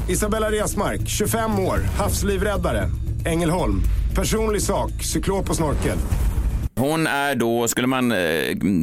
Isabella 0.10 0.52
Resmark, 0.52 1.08
25 1.08 1.60
år, 1.60 1.80
havslivräddare. 1.98 2.90
Ängelholm, 3.26 3.82
personlig 4.16 4.62
sak, 4.62 4.92
cyklop 5.04 5.50
och 5.50 5.56
snorkel. 5.56 5.98
Hon 6.76 7.08
är 7.08 7.36
då, 7.36 7.68
skulle 7.68 7.88
man 7.88 8.12
eh, 8.12 8.18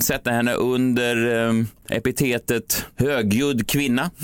sätta 0.02 0.30
henne 0.30 0.52
under 0.52 1.46
eh, 1.48 1.64
epitetet 1.88 2.86
högljudd 2.96 3.68
kvinna? 3.68 4.10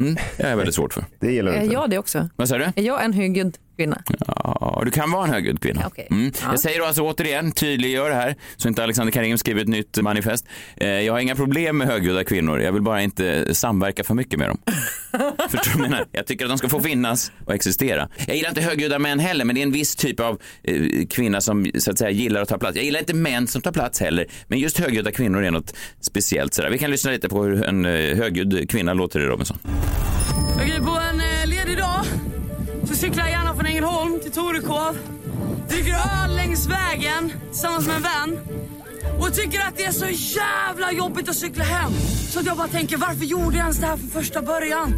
Mm, 0.00 0.16
det 0.36 0.42
är 0.42 0.56
väldigt 0.56 0.74
svårt 0.74 0.94
för. 0.94 1.04
Det 1.20 1.32
gillar 1.32 1.52
Är 1.52 1.72
jag 1.72 1.90
det 1.90 1.98
också? 1.98 2.28
Vad 2.36 2.48
sa 2.48 2.58
du? 2.58 2.64
Är 2.64 2.82
jag 2.82 3.04
en 3.04 3.12
högljudd 3.12 3.56
kvinna? 3.76 4.02
Ja, 4.26 4.56
du 4.84 4.90
kan 4.90 5.10
vara 5.10 5.24
en 5.24 5.30
högljudd 5.30 5.60
kvinna. 5.60 5.82
Okej. 5.86 6.08
Mm. 6.10 6.32
Ja. 6.42 6.46
Jag 6.50 6.60
säger 6.60 6.78
då 6.78 6.84
alltså 6.84 7.02
återigen, 7.02 7.52
tydliggör 7.52 8.08
det 8.10 8.14
här 8.14 8.34
så 8.56 8.68
inte 8.68 8.82
Alexander 8.82 9.12
Karim 9.12 9.38
skriver 9.38 9.60
ett 9.60 9.68
nytt 9.68 10.02
manifest. 10.02 10.46
Eh, 10.76 10.88
jag 10.88 11.12
har 11.12 11.20
inga 11.20 11.34
problem 11.34 11.78
med 11.78 11.88
högljudda 11.88 12.24
kvinnor, 12.24 12.60
jag 12.60 12.72
vill 12.72 12.82
bara 12.82 13.02
inte 13.02 13.54
samverka 13.54 14.04
för 14.04 14.14
mycket 14.14 14.38
med 14.38 14.48
dem. 14.48 14.58
Förstår 15.50 15.72
du 15.72 15.78
vad 15.78 15.84
jag 15.84 15.90
menar? 15.90 16.06
Jag 16.12 16.26
tycker 16.26 16.44
att 16.44 16.50
de 16.50 16.58
ska 16.58 16.68
få 16.68 16.80
finnas 16.80 17.32
och 17.44 17.54
existera. 17.54 18.08
Jag 18.26 18.36
gillar 18.36 18.48
inte 18.48 18.60
högljudda 18.60 18.98
män 18.98 19.18
heller, 19.18 19.44
men 19.44 19.54
det 19.54 19.60
är 19.60 19.66
en 19.66 19.72
viss 19.72 19.96
typ 19.96 20.20
av 20.20 20.40
eh, 20.62 21.06
kvinna 21.10 21.40
som 21.40 21.70
så 21.78 21.90
att 21.90 21.98
säga 21.98 22.10
gillar 22.10 22.42
att 22.42 22.48
ta 22.48 22.58
plats. 22.58 22.76
Jag 22.76 22.84
gillar 22.84 23.00
inte 23.00 23.14
män 23.14 23.46
som 23.46 23.62
tar 23.62 23.72
plats 23.72 24.00
heller, 24.00 24.26
men 24.46 24.58
just 24.58 24.78
högljudda 24.78 25.12
kvinnor 25.12 25.44
är 25.44 25.50
något 25.50 25.74
speciellt. 26.00 26.54
Sådär. 26.54 26.70
Vi 26.70 26.78
kan 26.78 26.90
lyssna 26.90 27.10
lite 27.10 27.28
på 27.28 27.42
hur 27.42 27.64
en 27.64 27.84
eh, 27.84 27.92
högljudd 27.92 28.70
kvinna 28.70 28.94
låter 28.94 29.20
i 29.20 29.24
Robinson. 29.24 29.58
Okej, 30.56 30.80
på 30.80 30.90
en 30.90 31.35
cyklar 32.96 33.28
gärna 33.28 33.54
från 33.54 33.66
Ängelholm 33.66 34.20
till 34.20 34.32
Torekov. 34.32 34.98
Dricker 35.68 35.92
öl 35.92 36.36
längs 36.36 36.66
vägen 36.66 37.32
tillsammans 37.50 37.86
med 37.86 37.96
en 37.96 38.02
vän. 38.02 38.38
Och 39.20 39.34
tycker 39.34 39.60
att 39.60 39.76
det 39.76 39.84
är 39.84 39.92
så 39.92 40.06
jävla 40.38 40.92
jobbigt 40.92 41.28
att 41.28 41.36
cykla 41.36 41.64
hem. 41.64 41.92
Så 42.30 42.40
att 42.40 42.46
jag 42.46 42.56
bara 42.56 42.68
tänker, 42.68 42.96
varför 42.96 43.24
gjorde 43.24 43.56
jag 43.56 43.62
ens 43.62 43.78
det 43.78 43.86
här 43.86 43.96
från 43.96 44.10
första 44.10 44.42
början? 44.42 44.94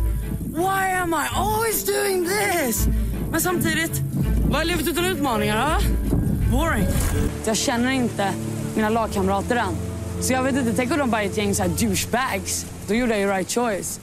Why 0.55 0.95
am 1.03 1.15
I 1.15 1.37
always 1.37 1.85
doing 1.87 2.29
this? 2.29 2.87
Men 3.31 3.41
samtidigt, 3.41 4.01
vad 4.51 4.61
är 4.61 4.65
livet 4.65 4.89
utan 4.89 5.05
utmaningar? 5.05 5.57
Va? 5.57 5.79
Boring. 6.53 6.87
Jag 7.47 7.57
känner 7.57 7.91
inte 7.91 8.33
mina 8.75 8.89
lagkamrater 8.89 9.57
än. 9.57 9.77
Så 10.21 10.33
jag 10.33 10.43
vet 10.43 10.57
inte, 10.57 10.73
tänk 10.77 10.93
om 10.93 10.99
de 10.99 11.11
bara 11.11 11.23
är 11.23 11.27
ett 11.27 11.37
gäng 11.37 11.55
så 11.55 11.63
här 11.63 11.71
douchebags. 11.71 12.67
Då 12.89 12.95
gjorde 12.95 13.13
jag 13.13 13.21
ju 13.21 13.27
right 13.27 13.51
choice. 13.51 14.01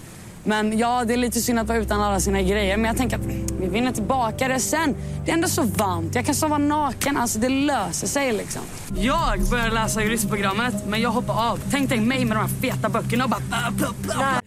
Men 0.47 0.77
ja, 0.77 1.03
det 1.05 1.13
är 1.13 1.17
lite 1.17 1.41
synd 1.41 1.59
att 1.59 1.67
vara 1.67 1.77
utan 1.77 2.01
alla 2.01 2.19
sina 2.19 2.41
grejer. 2.41 2.77
Men 2.77 2.85
jag 2.85 2.97
tänker 2.97 3.15
att 3.17 3.25
vi 3.59 3.67
vinner 3.67 3.91
tillbaka 3.91 4.47
det 4.47 4.59
sen. 4.59 4.95
Det 5.25 5.31
är 5.31 5.35
ändå 5.35 5.47
så 5.47 5.61
varmt. 5.61 6.15
Jag 6.15 6.25
kan 6.25 6.35
sova 6.35 6.57
naken. 6.57 7.17
Alltså 7.17 7.39
det 7.39 7.49
löser 7.49 8.07
sig 8.07 8.33
liksom. 8.33 8.61
Jag 8.95 9.41
började 9.49 9.71
läsa 9.71 10.03
juristprogrammet, 10.03 10.73
men 10.87 11.01
jag 11.01 11.09
hoppade 11.09 11.39
av. 11.39 11.59
Tänk 11.71 11.89
dig 11.89 11.99
mig 11.99 12.25
med 12.25 12.37
de 12.37 12.41
här 12.41 12.47
feta 12.47 12.89
böckerna 12.89 13.23
och 13.23 13.29
bara... 13.29 13.41
Äh, 13.41 14.39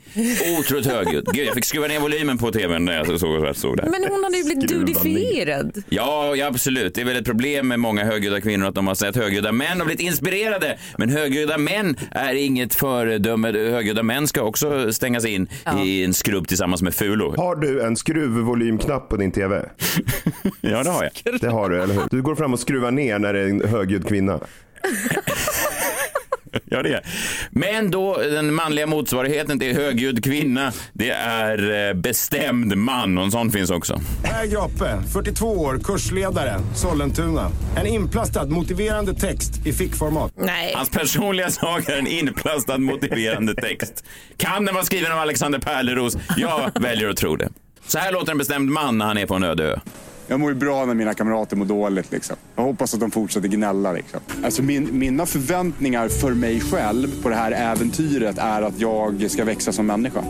Otroligt 0.59 0.87
högljudd. 0.87 1.27
Gud, 1.33 1.47
jag 1.47 1.55
fick 1.55 1.64
skruva 1.64 1.87
ner 1.87 2.01
volymen 2.01 2.38
på 2.38 2.51
tvn 2.53 2.85
när 2.85 2.97
jag 2.97 3.07
såg, 3.07 3.57
såg 3.57 3.77
det 3.77 3.83
här. 3.83 3.90
Men 3.90 4.05
hon 4.11 4.25
hade 4.25 4.37
ju 4.37 4.44
blivit 4.44 4.68
dudifierad. 4.68 5.83
Ja, 5.88 6.37
ja, 6.37 6.47
absolut. 6.47 6.94
Det 6.94 7.01
är 7.01 7.05
väl 7.05 7.16
ett 7.16 7.25
problem 7.25 7.68
med 7.68 7.81
många 7.81 8.05
högljudda 8.05 8.40
kvinnor 8.40 8.66
att 8.66 8.75
de 8.75 8.87
har 8.87 8.94
sett 8.94 9.16
högljudda 9.16 9.53
män 9.53 9.81
och 9.81 9.87
blivit 9.87 10.07
inspirerade. 10.07 10.79
Men 10.99 11.09
högljudda 11.11 11.59
män 11.59 11.97
är 12.11 12.35
inget 12.35 12.75
föredöme. 12.75 13.53
Högljudda 13.53 14.03
män 14.03 14.27
ska 14.29 14.42
också 14.42 14.92
stängas 14.92 15.25
in 15.25 15.49
i 15.85 16.05
en 16.05 16.14
skrubb 16.14 16.49
tillsammans 16.49 16.83
med 16.83 16.94
fulor. 16.94 17.37
Har 17.37 17.57
du 17.57 17.83
en 17.83 17.97
skruvvolymknapp 17.97 19.09
på 19.09 19.16
din 19.16 19.33
TV? 19.33 19.68
Ja, 20.61 20.83
det 20.83 20.90
har 20.90 21.03
jag. 21.25 21.40
Det 21.40 21.49
har 21.49 21.71
du, 21.71 21.83
eller 21.83 21.94
hur? 21.94 22.03
Du 22.11 22.23
går 22.23 22.35
fram 22.35 22.53
och 22.53 22.61
skruvar 22.61 22.90
ner 22.90 23.18
när 23.18 23.33
det 23.33 23.40
är 23.40 23.47
en 23.47 23.68
högljudd 23.68 24.09
kvinna. 24.09 24.40
Ja, 26.71 26.83
det 26.83 26.93
är. 26.95 27.01
Men 27.51 27.91
då 27.91 28.17
den 28.17 28.55
manliga 28.55 28.87
motsvarigheten 28.87 29.59
till 29.59 29.77
högljudd 29.77 30.25
kvinna, 30.25 30.73
det 30.93 31.11
är 31.11 31.89
eh, 31.89 31.95
bestämd 31.95 32.77
man 32.77 33.19
och 33.19 33.25
en 33.25 33.31
sån 33.31 33.51
finns 33.53 33.71
också. 33.71 34.01
Per 34.23 34.47
Grape, 34.47 35.03
42 35.13 35.47
år, 35.47 35.81
kursledare, 35.85 36.61
Sollentuna. 36.75 37.51
En 37.77 37.87
inplastad 37.87 38.47
motiverande 38.47 39.15
text 39.15 39.67
i 39.67 39.73
fickformat. 39.73 40.33
Nej. 40.37 40.73
Hans 40.77 40.91
personliga 40.91 41.51
sak 41.51 41.89
är 41.89 41.99
en 41.99 42.07
inplastad 42.07 42.79
motiverande 42.79 43.55
text. 43.55 44.05
Kan 44.37 44.65
den 44.65 44.75
vara 44.75 44.85
skriven 44.85 45.13
av 45.13 45.19
Alexander 45.19 45.59
Pärleros? 45.59 46.17
Jag 46.37 46.71
väljer 46.81 47.09
att 47.09 47.17
tro 47.17 47.37
det. 47.37 47.49
Så 47.87 47.99
här 47.99 48.13
låter 48.13 48.33
en 48.33 48.39
bestämd 48.39 48.71
man 48.71 48.99
när 48.99 49.07
han 49.07 49.19
är 49.19 49.27
på 49.27 49.35
en 49.35 49.45
öde 49.45 49.65
ö. 49.65 49.79
Jag 50.31 50.41
mår 50.41 50.51
ju 50.51 50.59
bra 50.59 50.85
när 50.85 50.95
mina 50.95 51.14
kamrater 51.14 51.57
mår 51.57 51.67
dåligt. 51.67 52.12
Liksom. 52.12 52.37
Jag 52.57 52.62
hoppas 52.62 52.95
att 52.95 53.01
de 53.01 53.11
fortsätter 53.11 53.49
gnälla. 53.49 53.93
Liksom. 53.93 54.21
Alltså 54.45 54.62
min, 54.62 54.99
mina 54.99 55.27
förväntningar 55.27 56.09
för 56.09 56.35
mig 56.35 56.61
själv 56.61 57.23
på 57.23 57.29
det 57.29 57.35
här 57.35 57.53
äventyret 57.53 58.38
är 58.38 58.62
att 58.62 58.81
jag 58.81 59.31
ska 59.31 59.45
växa 59.45 59.73
som 59.73 59.87
människa. 59.87 60.25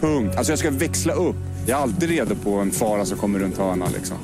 Punkt. 0.00 0.34
Alltså 0.36 0.52
jag 0.52 0.58
ska 0.58 0.70
växla 0.70 1.12
upp. 1.12 1.36
Jag 1.66 1.78
är 1.78 1.82
alltid 1.82 2.08
redo 2.08 2.34
på 2.34 2.50
en 2.50 2.70
fara 2.70 3.04
som 3.04 3.18
kommer 3.18 3.38
runt 3.38 3.58
hörnan. 3.58 3.88
Liksom. 3.92 4.16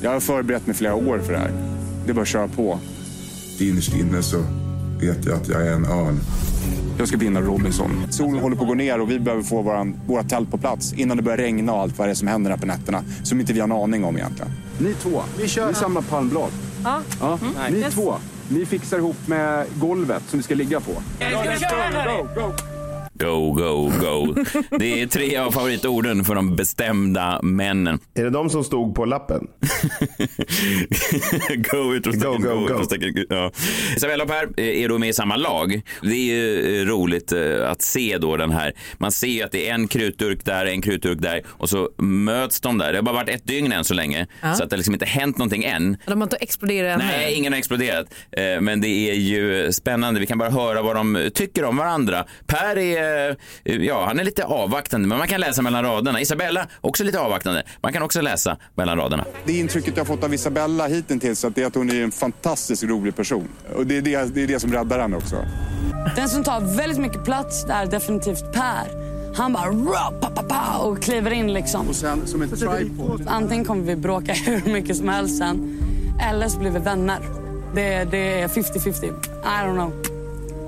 Jag 0.00 0.10
har 0.10 0.20
förberett 0.20 0.66
mig 0.66 0.76
flera 0.76 0.94
år 0.94 1.18
för 1.18 1.32
det 1.32 1.38
här. 1.38 1.52
Det 2.04 2.10
är 2.10 2.14
bara 2.14 2.22
att 2.22 2.28
köra 2.28 2.48
på. 2.48 2.78
Innerst 3.60 3.94
inne 3.94 4.22
så 4.22 4.44
vet 5.00 5.24
jag 5.24 5.34
att 5.34 5.48
jag 5.48 5.66
är 5.66 5.72
en 5.72 5.84
örn. 5.84 6.20
Jag 6.98 7.08
ska 7.08 7.16
vinna 7.16 7.40
Robinson. 7.40 7.90
Solen 8.10 8.38
håller 8.42 8.56
på 8.56 8.62
att 8.62 8.68
gå 8.68 8.74
ner 8.74 9.00
och 9.00 9.10
vi 9.10 9.18
behöver 9.18 9.42
få 9.42 9.62
våran, 9.62 9.96
våra 10.06 10.22
tält 10.22 10.50
på 10.50 10.58
plats 10.58 10.92
innan 10.92 11.16
det 11.16 11.22
börjar 11.22 11.38
regna 11.38 11.72
och 11.72 11.80
allt 11.80 11.98
vad 11.98 12.08
det 12.08 12.12
är 12.12 12.14
som 12.14 12.28
händer 12.28 12.50
här 12.50 12.58
på 12.58 12.66
nätterna. 12.66 13.04
Som 13.22 13.40
inte 13.40 13.52
vi 13.52 13.60
har 13.60 13.68
en 13.68 13.72
aning 13.72 14.04
om 14.04 14.16
egentligen. 14.16 14.52
Ni 14.78 14.94
två, 14.94 15.22
vi 15.38 15.48
kör 15.48 15.70
i 15.70 15.74
samma 15.74 16.02
palmblad. 16.02 16.50
Ja. 16.84 17.00
Ja. 17.20 17.38
Ni 17.70 17.78
Yes. 17.78 17.94
två, 17.94 18.14
ni 18.48 18.66
fixar 18.66 18.98
ihop 18.98 19.16
med 19.26 19.66
golvet 19.74 20.22
som 20.28 20.38
vi 20.38 20.42
ska 20.42 20.54
ligga 20.54 20.80
på. 20.80 20.92
Go, 20.92 22.28
go, 22.34 22.40
go. 22.40 22.71
Det 24.78 25.02
är 25.02 25.06
tre 25.06 25.36
av 25.36 25.50
favoritorden 25.50 26.24
för 26.24 26.34
de 26.34 26.56
bestämda 26.56 27.40
männen. 27.42 27.98
Är 28.14 28.24
det 28.24 28.30
de 28.30 28.50
som 28.50 28.64
stod 28.64 28.94
på 28.94 29.04
lappen? 29.04 29.46
go, 31.72 31.94
utropstecken, 31.94 32.42
Go, 32.42 32.48
go, 32.48 32.54
go. 32.54 32.60
go. 32.60 32.64
utropstecken, 32.64 33.26
Ja. 33.28 33.52
Isabella 33.96 34.24
och 34.24 34.30
Per 34.30 34.60
är 34.60 34.88
då 34.88 34.98
med 34.98 35.08
i 35.08 35.12
samma 35.12 35.36
lag. 35.36 35.80
Det 36.02 36.08
är 36.14 36.34
ju 36.34 36.80
eh, 36.80 36.86
roligt 36.86 37.32
eh, 37.32 37.70
att 37.70 37.82
se 37.82 38.18
då 38.18 38.36
den 38.36 38.50
här. 38.50 38.72
Man 38.98 39.12
ser 39.12 39.26
ju 39.26 39.42
att 39.42 39.52
det 39.52 39.68
är 39.68 39.74
en 39.74 39.88
krutdurk 39.88 40.44
där, 40.44 40.66
en 40.66 40.82
krutdurk 40.82 41.18
där 41.22 41.42
och 41.46 41.68
så 41.68 41.90
möts 41.98 42.60
de 42.60 42.78
där. 42.78 42.92
Det 42.92 42.98
har 42.98 43.02
bara 43.02 43.14
varit 43.14 43.28
ett 43.28 43.46
dygn 43.46 43.72
än 43.72 43.84
så 43.84 43.94
länge 43.94 44.26
Ja. 44.40 44.54
så 44.54 44.64
att 44.64 44.70
det 44.70 44.76
liksom 44.76 44.94
inte 44.94 45.06
hänt 45.06 45.38
någonting 45.38 45.64
än. 45.64 45.96
De 46.06 46.20
har 46.20 46.26
inte 46.26 46.36
exploderat. 46.36 46.98
Nej, 46.98 47.34
ingen 47.34 47.52
har 47.52 47.58
exploderat. 47.58 48.06
Eh, 48.32 48.60
Men 48.60 48.80
det 48.80 48.88
är 49.10 49.14
ju 49.14 49.72
spännande. 49.72 50.20
Vi 50.20 50.26
kan 50.26 50.38
bara 50.38 50.50
höra 50.50 50.82
vad 50.82 50.96
de 50.96 51.30
tycker 51.34 51.64
om 51.64 51.76
varandra. 51.76 52.24
Per 52.46 52.78
är, 52.78 53.02
eh, 53.64 53.76
ja, 53.76 54.04
han 54.06 54.20
är 54.20 54.24
lite 54.24 54.44
avvaktande, 54.44 55.08
men 55.08 55.18
man 55.18 55.28
kan 55.28 55.40
läsa 55.40 55.62
mellan 55.62 55.84
raderna. 55.84 56.20
Isabella, 56.20 56.66
också 56.80 57.04
lite 57.04 57.20
avvaktande. 57.20 57.62
Man 57.80 57.92
kan 57.92 58.02
också 58.02 58.20
läsa 58.20 58.56
mellan 58.74 58.98
raderna. 58.98 59.24
Det 59.44 59.52
intrycket 59.52 59.96
jag 59.96 60.04
har 60.04 60.16
fått 60.16 60.24
av 60.24 60.34
Isabella 60.34 60.86
hittills 60.86 61.44
är 61.44 61.66
att 61.66 61.74
hon 61.74 61.90
är 61.90 62.02
en 62.02 62.12
fantastiskt 62.12 62.82
rolig 62.82 63.16
person. 63.16 63.48
Och 63.74 63.86
det 63.86 63.96
är 63.96 64.02
det, 64.02 64.34
det, 64.34 64.42
är 64.42 64.46
det 64.46 64.60
som 64.60 64.72
räddar 64.72 64.98
henne 64.98 65.16
också. 65.16 65.36
Den 66.16 66.28
som 66.28 66.44
tar 66.44 66.76
väldigt 66.76 66.98
mycket 66.98 67.24
plats 67.24 67.64
där 67.64 67.82
är 67.82 67.86
definitivt 67.86 68.52
Per. 68.52 69.12
Han 69.36 69.52
bara 69.52 69.70
ra, 69.70 70.12
pa, 70.20 70.30
pa, 70.30 70.42
pa, 70.42 70.78
och 70.78 71.02
kliver 71.02 71.30
in 71.30 71.52
liksom. 71.52 71.88
Och 71.88 71.94
sen 71.94 72.26
som 72.26 72.42
ett 72.42 72.60
tripod. 72.60 73.26
Antingen 73.26 73.64
kommer 73.64 73.84
vi 73.84 73.96
bråka 73.96 74.32
hur 74.46 74.72
mycket 74.72 74.96
som 74.96 75.08
helst 75.08 75.38
sen. 75.38 75.78
Eller 76.30 76.48
så 76.48 76.58
blir 76.58 76.70
vi 76.70 76.78
vänner. 76.78 77.18
Det, 77.74 78.04
det 78.04 78.40
är 78.40 78.48
50-50. 78.48 79.04
I 79.04 79.10
don't 79.44 79.74
know. 79.74 80.11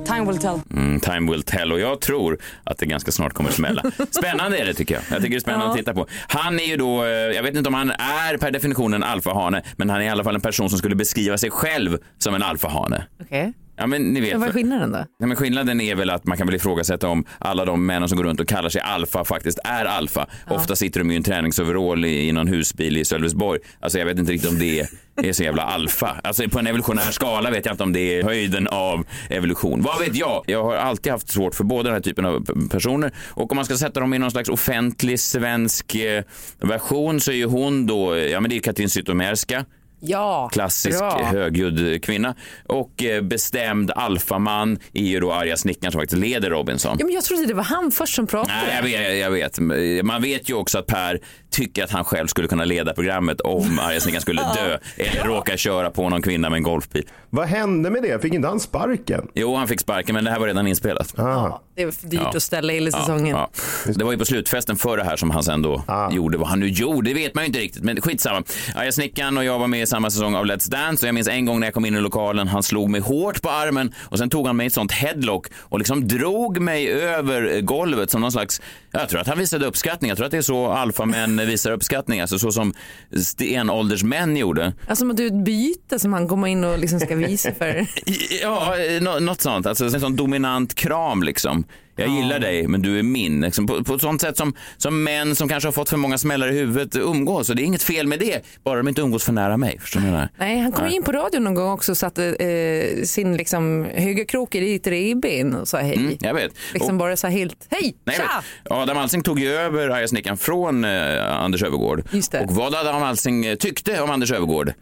Time 0.06 0.24
will 0.30 0.38
tell. 0.38 0.60
Mm, 0.72 1.00
time 1.00 1.30
will 1.32 1.42
tell 1.42 1.72
och 1.72 1.80
jag 1.80 2.00
tror 2.00 2.38
att 2.64 2.78
det 2.78 2.86
ganska 2.86 3.12
snart 3.12 3.32
kommer 3.32 3.50
smälla. 3.50 3.82
Spännande 4.10 4.58
är 4.58 4.66
det 4.66 4.74
tycker 4.74 4.94
jag. 4.94 5.02
Jag 5.10 5.16
tycker 5.16 5.30
det 5.30 5.36
är 5.36 5.40
spännande 5.40 5.66
Ja. 5.66 5.70
att 5.70 5.76
titta 5.76 5.94
på. 5.94 6.06
Han 6.28 6.60
är 6.60 6.64
ju 6.64 6.76
då, 6.76 7.04
eh, 7.04 7.08
jag 7.10 7.42
vet 7.42 7.56
inte 7.56 7.68
om 7.68 7.74
han 7.74 7.90
är 7.90 8.36
per 8.36 8.50
definition 8.50 8.94
en 8.94 9.02
alfahane, 9.02 9.62
men 9.76 9.90
han 9.90 10.00
är 10.00 10.04
i 10.04 10.08
alla 10.08 10.24
fall 10.24 10.34
en 10.34 10.40
person 10.40 10.70
som 10.70 10.78
skulle 10.78 10.94
beskriva 10.94 11.38
sig 11.38 11.50
själv 11.50 11.98
som 12.18 12.34
en 12.34 12.42
alfahane. 12.42 13.04
Okej. 13.22 13.52
Ja, 13.76 13.86
men 13.86 14.12
ni 14.12 14.20
vet. 14.20 14.30
Men 14.30 14.40
vad 14.40 14.48
är 14.48 14.52
skillnaden 14.52 14.92
då? 14.92 15.06
Ja, 15.18 15.26
men 15.26 15.36
skillnaden 15.36 15.80
är 15.80 15.94
väl 15.94 16.10
att 16.10 16.26
man 16.26 16.36
kan 16.36 16.46
väl 16.46 16.56
ifrågasätta 16.56 17.08
om 17.08 17.24
alla 17.38 17.64
de 17.64 17.86
männen 17.86 18.08
som 18.08 18.16
går 18.16 18.24
runt 18.24 18.40
och 18.40 18.48
kallar 18.48 18.68
sig 18.68 18.80
alfa 18.80 19.24
faktiskt 19.24 19.58
är 19.64 19.84
alfa. 19.84 20.26
Ofta 20.50 20.76
sitter 20.76 21.00
de 21.00 21.10
i 21.10 21.16
en 21.16 21.22
träningsoverall 21.22 22.04
i, 22.04 22.28
i 22.28 22.32
någon 22.32 22.48
husbil 22.48 22.96
i 22.96 23.04
Sölvesborg. 23.04 23.60
Alltså 23.80 23.98
jag 23.98 24.06
vet 24.06 24.18
inte 24.18 24.32
riktigt 24.32 24.50
om 24.50 24.58
det 24.58 24.86
är 25.16 25.32
så 25.32 25.42
jävla 25.42 25.62
alfa. 25.62 26.16
Alltså 26.24 26.48
på 26.48 26.58
en 26.58 26.66
evolutionär 26.66 27.10
skala 27.10 27.50
vet 27.50 27.66
jag 27.66 27.72
inte 27.72 27.82
om 27.82 27.92
det 27.92 28.18
är 28.18 28.22
höjden 28.22 28.68
av 28.68 29.06
evolution. 29.28 29.82
Vad 29.82 29.98
vet 29.98 30.16
jag? 30.16 30.44
Jag 30.46 30.64
har 30.64 30.76
alltid 30.76 31.12
haft 31.12 31.28
svårt 31.28 31.54
för 31.54 31.64
båda 31.64 31.82
den 31.82 31.92
här 31.92 32.00
typen 32.00 32.24
av 32.24 32.68
personer 32.70 33.12
och 33.30 33.52
om 33.52 33.56
man 33.56 33.64
ska 33.64 33.76
sätta 33.76 34.00
dem 34.00 34.14
i 34.14 34.18
någon 34.18 34.30
slags 34.30 34.48
offentlig 34.48 35.20
svensk 35.20 35.94
eh, 35.94 36.22
version 36.60 37.20
så 37.20 37.30
är 37.30 37.36
ju 37.36 37.46
hon 37.46 37.86
då, 37.86 38.16
ja 38.16 38.40
men 38.40 38.50
det 38.50 38.56
är 38.56 38.60
Katrin 38.60 38.90
Zytomierska 38.90 39.64
Ja, 40.06 40.48
klassisk 40.52 40.98
bra. 40.98 41.20
högljudd 41.24 42.04
kvinna. 42.04 42.34
Och 42.66 43.02
eh, 43.04 43.22
bestämd 43.22 43.90
alfaman 43.90 44.78
är 44.92 45.02
ju 45.02 45.20
då 45.20 45.32
arga 45.32 45.56
snickaren 45.56 45.92
som 45.92 46.00
faktiskt 46.00 46.20
leder 46.22 46.50
Robinson. 46.50 46.96
Ja, 46.98 47.04
men 47.06 47.14
jag 47.14 47.24
trodde 47.24 47.46
det 47.46 47.54
var 47.54 47.62
han 47.62 47.90
först 47.90 48.14
som 48.14 48.26
pratade. 48.26 48.58
Nej, 48.66 48.74
jag 48.76 48.82
vet, 48.82 49.18
jag 49.18 49.30
vet. 49.30 50.04
Man 50.04 50.22
vet 50.22 50.50
ju 50.50 50.54
också 50.54 50.78
att 50.78 50.86
Per 50.86 51.20
tycker 51.50 51.84
att 51.84 51.90
han 51.90 52.04
själv 52.04 52.26
skulle 52.26 52.48
kunna 52.48 52.64
leda 52.64 52.92
programmet 52.94 53.40
om 53.40 53.78
arga 53.82 54.00
snickaren 54.00 54.22
skulle 54.22 54.42
dö 54.42 54.78
eller 54.96 55.24
råka 55.24 55.56
köra 55.56 55.90
på 55.90 56.08
någon 56.08 56.22
kvinna 56.22 56.50
med 56.50 56.56
en 56.56 56.62
golfbil. 56.62 57.08
Vad 57.30 57.46
hände 57.46 57.90
med 57.90 58.02
det? 58.02 58.22
Fick 58.22 58.34
inte 58.34 58.48
han 58.48 58.60
sparken? 58.60 59.28
Jo, 59.34 59.56
han 59.56 59.68
fick 59.68 59.80
sparken, 59.80 60.14
men 60.14 60.24
det 60.24 60.30
här 60.30 60.38
var 60.38 60.46
redan 60.46 60.66
inspelat. 60.66 61.18
Ah. 61.18 61.60
Det 61.76 61.84
var 61.84 61.92
för 61.92 62.06
dyrt 62.06 62.20
Ja. 62.22 62.32
att 62.36 62.42
ställa 62.42 62.72
hela 62.72 62.90
säsongen. 62.90 63.26
Ja, 63.36 63.50
ja. 63.86 63.92
Det 63.96 64.04
var 64.04 64.12
ju 64.12 64.18
på 64.18 64.24
slutfesten 64.24 64.76
för 64.76 64.96
det 64.96 65.04
här 65.04 65.16
som 65.16 65.30
han 65.30 65.42
sen 65.42 65.62
då 65.62 65.84
gjorde. 66.10 66.38
Vad 66.38 66.48
han 66.48 66.60
nu 66.60 66.68
gjorde, 66.68 67.10
det 67.10 67.14
vet 67.14 67.34
man 67.34 67.44
ju 67.44 67.46
inte 67.46 67.58
riktigt. 67.58 67.82
Men 67.82 68.00
skitsamma. 68.00 68.42
Arga 68.76 68.92
snickaren 68.92 69.38
och 69.38 69.44
jag 69.44 69.58
var 69.58 69.66
med 69.66 69.82
i 69.82 69.86
samma 69.94 70.10
säsong 70.10 70.34
av 70.34 70.46
Let's 70.46 70.70
Dance 70.70 71.04
och 71.04 71.08
jag 71.08 71.14
minns 71.14 71.28
en 71.28 71.46
gång 71.46 71.60
när 71.60 71.66
jag 71.66 71.74
kom 71.74 71.84
in 71.84 71.96
i 71.96 72.00
lokalen, 72.00 72.48
han 72.48 72.62
slog 72.62 72.90
mig 72.90 73.00
hårt 73.00 73.42
på 73.42 73.50
armen 73.50 73.94
och 73.98 74.18
sen 74.18 74.30
tog 74.30 74.46
han 74.46 74.56
mig 74.56 74.64
i 74.64 74.66
ett 74.66 74.72
sånt 74.72 74.92
headlock 74.92 75.46
och 75.58 75.78
liksom 75.78 76.08
drog 76.08 76.60
mig 76.60 76.88
över 76.92 77.60
golvet 77.60 78.10
som 78.10 78.20
någon 78.20 78.32
slags, 78.32 78.62
jag 78.90 79.08
tror 79.08 79.20
att 79.20 79.26
han 79.26 79.38
visade 79.38 79.66
uppskattning. 79.66 80.08
Jag 80.08 80.16
tror 80.16 80.24
att 80.26 80.30
det 80.30 80.38
är 80.38 80.42
så 80.42 80.66
alfamän 80.66 81.36
visar 81.46 81.70
uppskattning, 81.70 82.20
alltså 82.20 82.38
så 82.38 82.52
som 82.52 82.74
stenåldersmän 83.22 84.36
gjorde. 84.36 84.72
Alltså 84.88 85.02
som 85.02 85.16
du 85.16 85.26
ett 85.26 85.44
byte 85.44 85.98
som 85.98 86.12
han 86.12 86.28
kommer 86.28 86.46
in 86.48 86.64
och 86.64 86.78
liksom 86.78 87.00
ska 87.00 87.16
visa 87.16 87.52
för. 87.54 87.86
Ja, 88.42 88.74
nå- 89.00 89.18
något 89.18 89.40
sånt. 89.40 89.66
Alltså 89.66 89.84
en 89.84 90.00
sån 90.00 90.16
dominant 90.16 90.74
kram 90.74 91.22
liksom. 91.22 91.64
Jag 91.96 92.08
gillar 92.08 92.38
dig, 92.38 92.68
men 92.68 92.82
du 92.82 92.98
är 92.98 93.02
min. 93.02 93.40
Liksom, 93.40 93.66
på, 93.66 93.84
på 93.84 93.94
ett 93.94 94.00
sånt 94.00 94.20
sätt 94.20 94.36
som, 94.36 94.54
som 94.76 95.04
män 95.04 95.36
som 95.36 95.48
kanske 95.48 95.66
har 95.66 95.72
fått 95.72 95.88
för 95.88 95.96
många 95.96 96.18
smällar 96.18 96.48
i 96.48 96.58
huvudet 96.58 96.96
umgås. 96.96 97.50
Och 97.50 97.56
det 97.56 97.62
är 97.62 97.64
inget 97.64 97.82
fel 97.82 98.06
med 98.06 98.18
det, 98.18 98.44
bara 98.64 98.76
de 98.76 98.88
inte 98.88 99.00
umgås 99.00 99.24
för 99.24 99.32
nära 99.32 99.56
mig. 99.56 99.78
Förstår 99.80 100.00
menar? 100.00 100.28
Nej, 100.38 100.58
han 100.58 100.72
kom 100.72 100.84
Nej. 100.84 100.94
in 100.96 101.02
på 101.02 101.12
radion 101.12 101.44
någon 101.44 101.54
gång 101.54 101.70
också 101.72 101.92
och 101.92 101.98
satte 101.98 102.24
eh, 102.24 103.02
sin 103.04 103.36
liksom, 103.36 103.86
högerkrok 103.94 104.54
i 104.54 104.60
ditt 104.60 104.86
revben 104.86 105.54
och 105.54 105.68
sa 105.68 105.78
hej. 105.78 105.96
Mm, 105.96 106.16
jag 106.20 106.34
vet. 106.34 106.52
Liksom 106.72 106.88
Och- 106.94 106.98
bara 106.98 107.16
så 107.16 107.26
här 107.26 107.34
helt, 107.34 107.66
hej, 107.70 107.96
Nej, 108.04 108.16
tja! 108.16 108.42
Adam 108.70 108.98
Alsing 108.98 109.22
tog 109.22 109.40
ju 109.40 109.48
över 109.52 109.88
arga 109.88 110.08
snickaren 110.08 110.36
från 110.36 110.84
eh, 110.84 111.42
Anders 111.42 111.62
Övergård. 111.62 112.02
Och 112.42 112.50
vad 112.54 112.74
Adam 112.74 113.02
Alsing 113.02 113.46
eh, 113.46 113.54
tyckte 113.54 114.00
om 114.00 114.10
Anders 114.10 114.32
Övergård, 114.32 114.72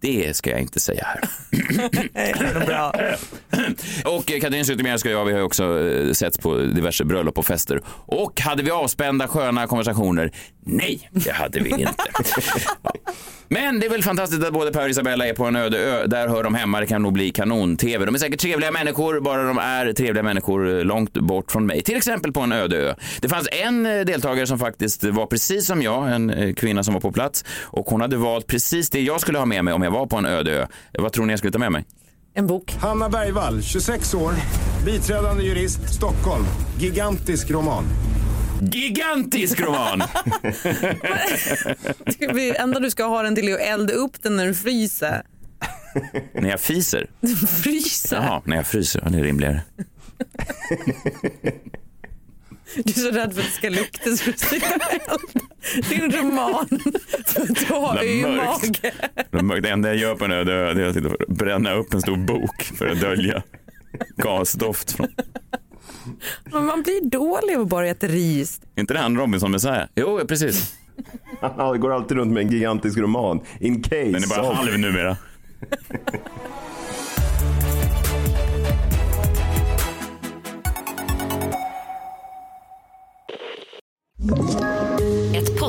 det 0.00 0.36
ska 0.36 0.50
jag 0.50 0.60
inte 0.60 0.80
säga 0.80 1.06
här. 1.06 1.20
och 4.04 4.32
eh, 4.32 4.40
Katrin 4.40 4.64
Zytomierska 4.64 5.08
och 5.08 5.14
jag, 5.14 5.24
vi 5.24 5.32
har 5.32 5.40
också 5.40 5.88
eh, 5.88 6.12
setts 6.12 6.38
på 6.38 6.56
diverse 6.56 7.04
bröllop 7.04 7.38
och 7.38 7.46
fester. 7.46 7.82
Och 8.06 8.40
hade 8.40 8.62
vi 8.62 8.70
avspända 8.70 9.28
sköna 9.28 9.66
konversationer? 9.66 10.32
Nej, 10.64 11.10
det 11.12 11.32
hade 11.32 11.60
vi 11.60 11.70
inte. 11.70 11.94
Men 13.52 13.80
det 13.80 13.86
är 13.86 13.90
väl 13.90 14.02
fantastiskt 14.02 14.44
att 14.44 14.52
både 14.52 14.72
Per 14.72 14.82
och 14.82 14.90
Isabella 14.90 15.26
är 15.26 15.34
på 15.34 15.44
en 15.44 15.56
öde 15.56 15.78
ö. 15.78 16.06
Där 16.06 16.28
hör 16.28 16.42
de 16.42 16.54
hemma. 16.54 16.80
Det 16.80 16.86
kan 16.86 17.02
nog 17.02 17.12
bli 17.12 17.30
kanon-tv. 17.30 18.04
De 18.04 18.14
är 18.14 18.18
säkert 18.18 18.40
trevliga 18.40 18.70
människor, 18.70 19.20
bara 19.20 19.42
de 19.42 19.58
är 19.58 19.92
trevliga 19.92 20.22
människor 20.22 20.78
eh, 20.78 20.84
långt 20.84 21.12
bort 21.12 21.52
från 21.52 21.66
mig. 21.66 21.82
Till 21.82 21.96
exempel 21.96 22.32
på 22.32 22.40
en 22.40 22.52
öde 22.52 22.76
ö. 22.76 22.94
Det 23.20 23.28
fanns 23.28 23.48
en 23.52 23.86
eh, 23.86 24.00
deltagare 24.00 24.46
som 24.46 24.58
faktiskt 24.58 25.04
var 25.04 25.26
precis 25.26 25.66
som 25.66 25.82
jag, 25.82 26.12
en 26.12 26.30
eh, 26.30 26.54
kvinna 26.54 26.84
som 26.84 26.94
var 26.94 27.00
på 27.00 27.12
plats. 27.12 27.44
Och 27.62 27.86
hon 27.86 28.00
hade 28.00 28.16
valt 28.16 28.46
precis 28.46 28.90
det 28.90 29.00
jag 29.00 29.20
skulle 29.20 29.38
ha 29.38 29.46
med 29.46 29.64
mig 29.64 29.74
om 29.74 29.82
jag 29.82 29.90
var 29.90 30.06
på 30.06 30.16
en 30.16 30.26
öde 30.26 30.52
ö. 30.52 30.66
Vad 30.98 31.12
tror 31.12 31.26
ni 31.26 31.32
jag 31.32 31.38
skulle 31.38 31.52
ta 31.52 31.58
med 31.58 31.72
mig? 31.72 31.84
En 32.34 32.46
bok. 32.46 32.76
Hanna 32.80 33.08
Bergvall, 33.08 33.62
26 33.62 34.14
år, 34.14 34.32
biträdande 34.84 35.42
jurist, 35.42 35.94
Stockholm. 35.94 36.44
Gigantisk 36.78 37.50
roman. 37.50 37.84
Gigantisk 38.60 39.60
roman! 39.60 40.02
Det 42.18 42.56
enda 42.58 42.80
du 42.80 42.90
ska 42.90 43.04
ha 43.04 43.22
den 43.22 43.34
till 43.34 43.48
är 43.48 43.54
att 43.54 43.60
elda 43.60 43.92
upp 43.92 44.22
den 44.22 44.36
när 44.36 44.46
du 44.46 44.54
fryser. 44.54 45.22
när 46.34 46.50
jag 46.50 46.60
fiser? 46.60 47.06
Fryser? 47.62 48.16
Jaha, 48.16 48.42
när 48.44 48.56
jag 48.56 48.66
fryser. 48.66 49.00
Ja, 49.04 49.10
det 49.10 49.18
är 49.18 49.22
rimligare. 49.22 49.60
Du 52.74 52.82
är 52.90 52.92
så 52.92 53.10
rädd 53.10 53.34
för 53.34 53.40
att 53.40 53.46
det 53.46 53.52
ska 53.52 53.68
lukta 53.68 54.10
så 54.16 54.30
du 54.30 54.32
elda 54.32 55.88
din 55.88 56.12
roman 56.12 56.66
för 57.26 57.46
du 57.46 57.74
har 57.74 57.98
Det 58.00 58.06
är 58.22 58.22
mörkt. 58.22 58.40
ömage. 58.40 58.80
Det 59.30 59.38
mörkt. 59.42 59.62
Det 59.62 59.70
enda 59.70 59.88
jag 59.88 59.96
gör 59.98 60.14
på 60.14 60.24
en 60.24 60.32
öde 60.32 60.52
ö 60.52 60.72
det 60.74 60.84
är 60.84 60.88
att 61.06 61.28
bränna 61.28 61.72
upp 61.72 61.94
en 61.94 62.00
stor 62.00 62.16
bok 62.16 62.62
för 62.62 62.86
att 62.86 63.00
dölja 63.00 63.42
gasdoft 64.16 64.92
från... 64.92 65.08
Men 66.52 66.64
man 66.66 66.82
blir 66.82 67.10
dålig 67.10 67.54
av 67.56 67.62
att 67.62 67.68
bara 67.68 67.88
äta 67.88 68.06
ris. 68.06 68.60
Är 68.74 68.80
inte 68.80 68.94
det 68.94 69.00
han 69.00 69.16
Robinson 69.18 69.50
Messiah? 69.50 69.86
Jo, 69.96 70.20
precis. 70.28 70.74
Han 71.40 71.80
går 71.80 71.92
alltid 71.92 72.16
runt 72.16 72.32
med 72.32 72.42
en 72.42 72.50
gigantisk 72.52 72.98
roman. 72.98 73.40
In 73.60 73.82
case. 73.82 73.96
Den 74.04 74.14
är 74.22 74.28
bara 74.28 74.50
of- 74.50 74.56
halv 74.56 74.78
numera. 74.78 75.16
Ett 84.22 84.79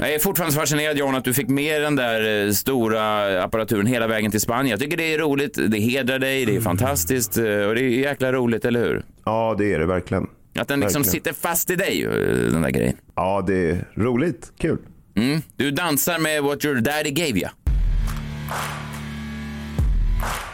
Jag 0.00 0.14
är 0.14 0.18
fortfarande 0.18 0.56
fascinerad 0.56 0.96
John 0.96 1.14
att 1.14 1.24
du 1.24 1.34
fick 1.34 1.48
med 1.48 1.82
den 1.82 1.96
där 1.96 2.46
eh, 2.46 2.52
stora 2.52 3.42
apparaturen 3.44 3.86
hela 3.86 4.06
vägen 4.06 4.30
till 4.30 4.40
Spanien. 4.40 4.70
Jag 4.70 4.80
tycker 4.80 4.96
det 4.96 5.14
är 5.14 5.18
roligt, 5.18 5.58
det 5.68 5.78
hedrar 5.78 6.18
dig, 6.18 6.46
det 6.46 6.56
är 6.56 6.60
fantastiskt 6.60 7.36
eh, 7.38 7.44
och 7.44 7.74
det 7.74 7.80
är 7.80 7.88
jäkla 7.88 8.32
roligt, 8.32 8.64
eller 8.64 8.80
hur? 8.80 9.04
Ja, 9.24 9.54
det 9.58 9.72
är 9.72 9.78
det 9.78 9.86
verkligen. 9.86 10.26
Att 10.58 10.68
den 10.68 10.80
liksom 10.80 11.02
Verkligen. 11.02 11.12
sitter 11.12 11.32
fast 11.32 11.70
i 11.70 11.76
dig, 11.76 12.04
eh, 12.04 12.10
den 12.52 12.62
där 12.62 12.70
grejen. 12.70 12.96
Ja, 13.14 13.44
det 13.46 13.70
är 13.70 13.88
roligt. 13.94 14.52
Kul. 14.58 14.78
Mm. 15.16 15.42
Du 15.56 15.70
dansar 15.70 16.18
med 16.18 16.42
What 16.42 16.64
Your 16.64 16.80
Daddy 16.80 17.10
Gave 17.10 17.38
You. 17.40 17.48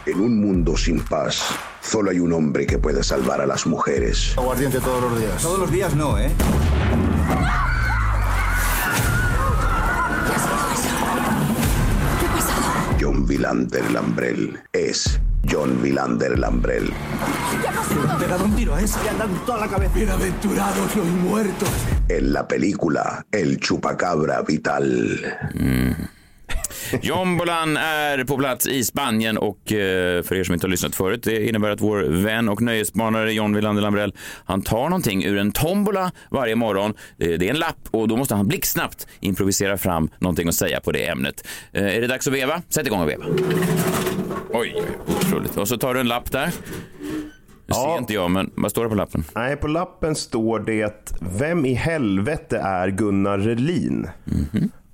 En 0.05 0.21
un 0.21 0.41
mundo 0.41 0.75
sin 0.75 0.99
paz, 0.99 1.43
solo 1.81 2.11
hay 2.11 2.19
un 2.19 2.33
hombre 2.33 2.65
que 2.65 2.77
puede 2.77 3.03
salvar 3.03 3.41
a 3.41 3.45
las 3.45 3.65
mujeres. 3.65 4.37
Aguardiente 4.37 4.79
todos 4.79 5.01
los 5.01 5.19
días. 5.19 5.41
Todos 5.41 5.59
los 5.59 5.71
días 5.71 5.95
no, 5.95 6.17
¿eh? 6.19 6.29
John 13.37 13.67
Vilander 13.67 13.91
Lambrell 13.91 14.59
es 14.73 15.19
John 15.47 15.79
Vilander 15.83 16.39
Lambrell. 16.39 16.91
Pegado 18.19 18.45
un 18.45 18.55
tiro 18.55 18.73
a 18.73 18.81
ese. 18.81 19.01
Le 19.03 19.09
han 19.11 19.19
dado 19.19 19.35
toda 19.45 19.59
la 19.59 19.67
cabeza. 19.67 19.93
Bienaventurados 19.93 20.95
los 20.95 21.05
muertos. 21.05 21.69
En 22.09 22.33
la 22.33 22.47
película 22.47 23.23
El 23.31 23.59
Chupacabra 23.59 24.41
Vital. 24.41 25.37
Jombolan 27.01 27.77
är 27.77 28.23
på 28.23 28.37
plats 28.37 28.67
i 28.67 28.83
Spanien 28.83 29.37
och 29.37 29.71
eh, 29.71 30.23
för 30.23 30.35
er 30.35 30.43
som 30.43 30.53
inte 30.53 30.67
har 30.67 30.71
lyssnat 30.71 30.95
förut, 30.95 31.23
det 31.23 31.47
innebär 31.47 31.69
att 31.69 31.81
vår 31.81 31.97
vän 32.23 32.49
och 32.49 32.61
nöjesbanare 32.61 33.33
John 33.33 33.55
Wilander 33.55 33.81
Lambrell, 33.81 34.13
han 34.45 34.61
tar 34.61 34.83
någonting 34.89 35.25
ur 35.25 35.37
en 35.37 35.51
tombola 35.51 36.11
varje 36.31 36.55
morgon. 36.55 36.93
Det 37.17 37.37
det 37.37 37.45
är 37.45 37.49
en 37.53 37.59
lapp 37.59 37.79
och 37.91 38.07
då 38.07 38.17
måste 38.17 38.35
han 38.35 38.47
blixtsnabbt 38.47 39.07
improvisera 39.19 39.77
fram 39.77 40.09
någonting 40.19 40.47
att 40.47 40.55
säga 40.55 40.79
på 40.79 40.91
det 40.91 41.07
ämnet. 41.07 41.47
Eh, 41.71 41.95
Är 41.95 42.01
det 42.01 42.07
dags 42.07 42.27
att 42.27 42.33
veva? 42.33 42.61
Sätt 42.69 42.87
igång 42.87 43.01
och 43.01 43.09
veva. 43.09 43.25
Oj, 44.53 44.75
otroligt. 45.07 45.57
Och 45.57 45.67
så 45.67 45.77
tar 45.77 45.93
du 45.93 45.99
en 45.99 46.07
lapp 46.07 46.31
där. 46.31 46.51
Det 47.67 47.73
ser 47.73 47.97
inte 47.97 48.13
jag, 48.13 48.31
men 48.31 48.51
vad 48.55 48.71
står 48.71 48.83
det 48.83 48.89
på 48.89 48.95
lappen? 48.95 49.23
Nej, 49.35 49.55
på 49.55 49.67
lappen 49.67 50.15
står 50.15 50.59
det 50.59 51.13
Vem 51.39 51.65
i 51.65 51.73
helvete 51.73 52.57
är 52.57 52.87
Gunnar 52.89 53.37
Relin? 53.37 54.07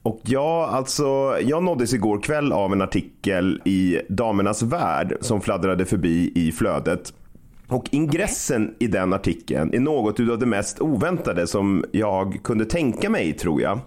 Och 0.03 0.21
jag, 0.23 0.69
alltså, 0.69 1.37
jag 1.41 1.63
nåddes 1.63 1.93
igår 1.93 2.21
kväll 2.21 2.51
av 2.51 2.73
en 2.73 2.81
artikel 2.81 3.61
i 3.65 3.99
Damernas 4.09 4.61
Värld 4.61 5.17
som 5.21 5.41
fladdrade 5.41 5.85
förbi 5.85 6.31
i 6.35 6.51
flödet. 6.51 7.13
Och 7.67 7.85
ingressen 7.91 8.75
i 8.79 8.87
den 8.87 9.13
artikeln 9.13 9.73
är 9.73 9.79
något 9.79 10.19
av 10.19 10.39
det 10.39 10.45
mest 10.45 10.81
oväntade 10.81 11.47
som 11.47 11.85
jag 11.91 12.39
kunde 12.43 12.65
tänka 12.65 13.09
mig, 13.09 13.33
tror 13.33 13.61
jag. 13.61 13.79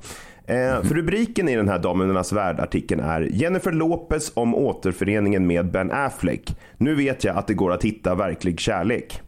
Eh, 0.47 0.83
för 0.83 0.95
rubriken 0.95 1.49
i 1.49 1.57
den 1.57 1.69
här 1.69 1.79
Damernas 1.79 2.33
Värld-artikeln 2.33 3.01
är 3.01 3.21
Jennifer 3.21 3.73
Lopez 3.73 4.33
om 4.35 4.55
återföreningen 4.55 5.47
med 5.47 5.71
Ben 5.71 5.93
Affleck. 5.93 6.57
Nu 6.77 6.95
vet 6.95 7.25
jag 7.25 7.37
att 7.37 7.47
det 7.47 7.55
går 7.55 7.73
att 7.73 7.85
hitta 7.85 8.15
verklig 8.15 8.61
kärlek. 8.61 9.23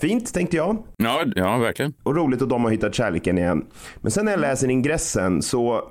Fint, 0.00 0.34
tänkte 0.34 0.56
jag. 0.56 0.76
Ja, 0.96 1.24
ja 1.36 1.58
verkligen. 1.58 1.94
Och 2.02 2.16
roligt 2.16 2.42
att 2.42 2.48
de 2.48 2.64
har 2.64 2.70
hittat 2.70 2.94
kärleken 2.94 3.38
igen. 3.38 3.64
Men 4.00 4.10
sen 4.10 4.24
när 4.24 4.32
jag 4.32 4.40
läser 4.40 4.70
ingressen 4.70 5.42
så... 5.42 5.82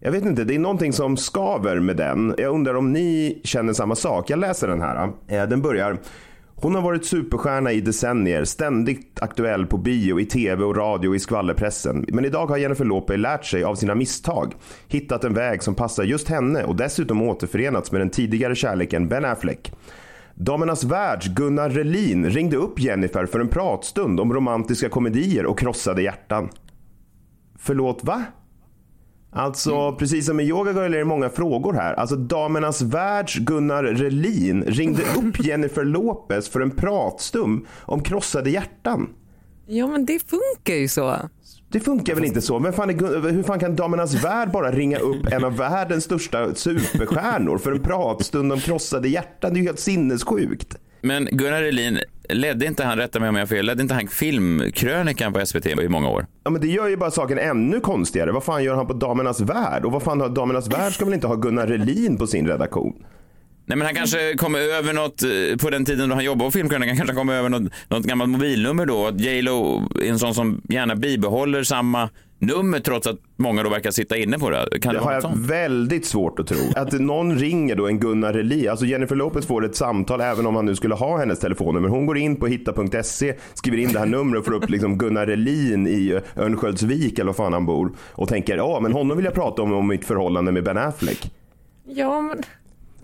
Jag 0.00 0.12
vet 0.12 0.24
inte, 0.24 0.44
det 0.44 0.54
är 0.54 0.58
någonting 0.58 0.92
som 0.92 1.16
skaver 1.16 1.80
med 1.80 1.96
den. 1.96 2.34
Jag 2.38 2.54
undrar 2.54 2.74
om 2.74 2.92
ni 2.92 3.40
känner 3.44 3.72
samma 3.72 3.94
sak. 3.94 4.30
Jag 4.30 4.38
läser 4.38 4.68
den 4.68 4.80
här. 4.80 5.12
Eh, 5.28 5.44
Den 5.48 5.62
börjar. 5.62 5.98
Hon 6.56 6.74
har 6.74 6.82
varit 6.82 7.04
superstjärna 7.06 7.72
i 7.72 7.80
decennier, 7.80 8.44
ständigt 8.44 9.22
aktuell 9.22 9.66
på 9.66 9.76
bio, 9.78 10.20
i 10.20 10.24
tv 10.26 10.64
och 10.64 10.76
radio 10.76 11.08
och 11.08 11.16
i 11.16 11.18
skvallerpressen. 11.18 12.04
Men 12.08 12.24
idag 12.24 12.46
har 12.46 12.56
Jennifer 12.56 12.84
Lopez 12.84 13.18
lärt 13.18 13.44
sig 13.44 13.64
av 13.64 13.74
sina 13.74 13.94
misstag, 13.94 14.54
hittat 14.88 15.24
en 15.24 15.34
väg 15.34 15.62
som 15.62 15.74
passar 15.74 16.04
just 16.04 16.28
henne 16.28 16.64
och 16.64 16.76
dessutom 16.76 17.22
återförenats 17.22 17.92
med 17.92 18.00
den 18.00 18.10
tidigare 18.10 18.54
kärleken 18.54 19.08
Ben 19.08 19.24
Affleck. 19.24 19.72
Damernas 20.34 20.84
Världs 20.84 21.26
Gunnar 21.26 21.70
Relin 21.70 22.30
ringde 22.30 22.56
upp 22.56 22.80
Jennifer 22.80 23.26
för 23.26 23.40
en 23.40 23.48
pratstund 23.48 24.20
om 24.20 24.32
romantiska 24.32 24.88
komedier 24.88 25.46
och 25.46 25.58
krossade 25.58 26.02
hjärtan. 26.02 26.48
Förlåt, 27.58 28.04
va? 28.04 28.24
Alltså, 29.32 29.92
precis 29.92 30.26
som 30.26 30.36
med 30.36 30.46
Yoga 30.46 30.72
Girl 30.72 30.94
är 30.94 30.98
det 30.98 31.04
många 31.04 31.28
frågor 31.28 31.72
här. 31.72 31.94
Alltså, 31.94 32.16
Damernas 32.16 32.82
Världs 32.82 33.34
Gunnar 33.34 33.84
Relin 33.84 34.62
ringde 34.62 35.02
upp 35.02 35.40
Jennifer 35.44 35.84
Lopez 35.84 36.48
för 36.48 36.60
en 36.60 36.70
pratstund 36.70 37.66
om 37.82 38.02
krossade 38.02 38.50
hjärtan. 38.50 39.08
Ja, 39.66 39.86
men 39.86 40.06
det 40.06 40.18
funkar 40.30 40.74
ju 40.74 40.88
så. 40.88 41.16
Det 41.74 41.80
funkar 41.80 42.14
väl 42.14 42.24
inte 42.24 42.40
så? 42.40 42.58
Men 42.58 42.72
fan 42.72 42.90
är, 42.90 43.30
hur 43.32 43.42
fan 43.42 43.58
kan 43.58 43.76
Damernas 43.76 44.24
Värld 44.24 44.50
bara 44.50 44.72
ringa 44.72 44.98
upp 44.98 45.26
en 45.32 45.44
av 45.44 45.56
världens 45.56 46.04
största 46.04 46.54
superstjärnor 46.54 47.58
för 47.58 47.72
en 47.72 47.80
pratstund 47.80 48.52
om 48.52 48.60
krossade 48.60 49.08
hjärtan? 49.08 49.54
Det 49.54 49.58
är 49.58 49.60
ju 49.60 49.66
helt 49.66 49.78
sinnessjukt. 49.78 50.76
Men 51.00 51.28
Gunnar 51.32 51.62
Elin, 51.62 51.98
ledde 52.28 52.66
inte 52.66 52.84
han, 52.84 52.98
rätta 52.98 53.20
mig 53.20 53.28
om 53.28 53.34
jag 53.34 53.42
har 53.42 53.46
fel, 53.46 53.66
ledde 53.66 53.82
inte 53.82 53.94
han 53.94 54.08
filmkrönikan 54.08 55.32
på 55.32 55.46
SVT 55.46 55.66
i 55.66 55.88
många 55.88 56.08
år? 56.08 56.26
Ja, 56.44 56.50
men 56.50 56.60
det 56.60 56.68
gör 56.68 56.88
ju 56.88 56.96
bara 56.96 57.10
saken 57.10 57.38
ännu 57.38 57.80
konstigare. 57.80 58.32
Vad 58.32 58.44
fan 58.44 58.64
gör 58.64 58.74
han 58.74 58.86
på 58.86 58.92
Damernas 58.92 59.40
Värld? 59.40 59.84
Och 59.84 59.92
vad 59.92 60.02
fan 60.02 60.20
har 60.20 60.28
Damernas 60.28 60.68
Värld 60.68 60.92
ska 60.92 61.04
väl 61.04 61.14
inte 61.14 61.26
ha 61.26 61.34
Gunnar 61.34 61.66
Relin 61.66 62.16
på 62.16 62.26
sin 62.26 62.48
redaktion? 62.48 62.94
Nej 63.66 63.78
men 63.78 63.86
han 63.86 63.94
kanske 63.94 64.34
kom 64.36 64.54
över 64.54 64.92
något, 64.92 65.22
eh, 65.22 65.56
på 65.62 65.70
den 65.70 65.84
tiden 65.84 66.08
då 66.08 66.14
han 66.14 66.24
jobbade 66.24 66.48
på 66.48 66.52
Filmkrönikan, 66.52 66.96
kanske 66.96 67.14
han 67.14 67.16
kom 67.26 67.28
över 67.28 67.48
något, 67.48 67.72
något 67.88 68.02
gammalt 68.04 68.30
mobilnummer 68.30 68.86
då. 68.86 69.06
Att 69.06 69.20
J 69.20 69.42
Lo 69.42 69.82
är 70.02 70.08
en 70.10 70.18
sån 70.18 70.34
som 70.34 70.60
gärna 70.68 70.96
bibehåller 70.96 71.62
samma 71.62 72.08
nummer 72.38 72.80
trots 72.80 73.06
att 73.06 73.16
många 73.36 73.62
då 73.62 73.70
verkar 73.70 73.90
sitta 73.90 74.16
inne 74.16 74.38
på 74.38 74.50
det. 74.50 74.68
Kan 74.80 74.94
det, 74.94 74.98
Det 75.00 75.04
har 75.04 75.12
jag 75.12 75.22
sånt? 75.22 75.46
väldigt 75.50 76.06
svårt 76.06 76.38
att 76.38 76.46
tro. 76.46 76.58
Att 76.76 76.92
någon 76.92 77.38
ringer 77.38 77.76
då 77.76 77.86
en 77.88 77.98
Gunnar 78.00 78.32
Relin. 78.32 78.70
Alltså 78.70 78.86
Jennifer 78.86 79.16
Lopez 79.16 79.46
får 79.46 79.64
ett 79.64 79.76
samtal 79.76 80.20
även 80.20 80.46
om 80.46 80.56
han 80.56 80.66
nu 80.66 80.74
skulle 80.76 80.94
ha 80.94 81.18
hennes 81.18 81.38
telefonnummer. 81.40 81.88
Hon 81.88 82.06
går 82.06 82.18
in 82.18 82.36
på 82.36 82.46
hitta.se, 82.46 83.34
skriver 83.54 83.78
in 83.78 83.92
det 83.92 83.98
här 83.98 84.06
numret 84.06 84.38
och 84.40 84.44
får 84.44 84.52
upp 84.54 84.70
liksom 84.70 84.98
Gunnar 84.98 85.26
Relin 85.26 85.86
i 85.86 86.20
Örnsköldsvik 86.36 87.18
eller 87.18 87.26
var 87.26 87.32
fan 87.34 87.52
han 87.52 87.66
bor. 87.66 87.92
Och 88.12 88.28
tänker, 88.28 88.56
ja 88.56 88.80
men 88.80 88.92
honom 88.92 89.16
vill 89.16 89.24
jag 89.24 89.34
prata 89.34 89.62
om, 89.62 89.72
om 89.72 89.88
mitt 89.88 90.04
förhållande 90.04 90.52
med 90.52 90.64
Ben 90.64 90.78
Affleck. 90.78 91.32
Ja, 91.86 92.20
men... 92.20 92.42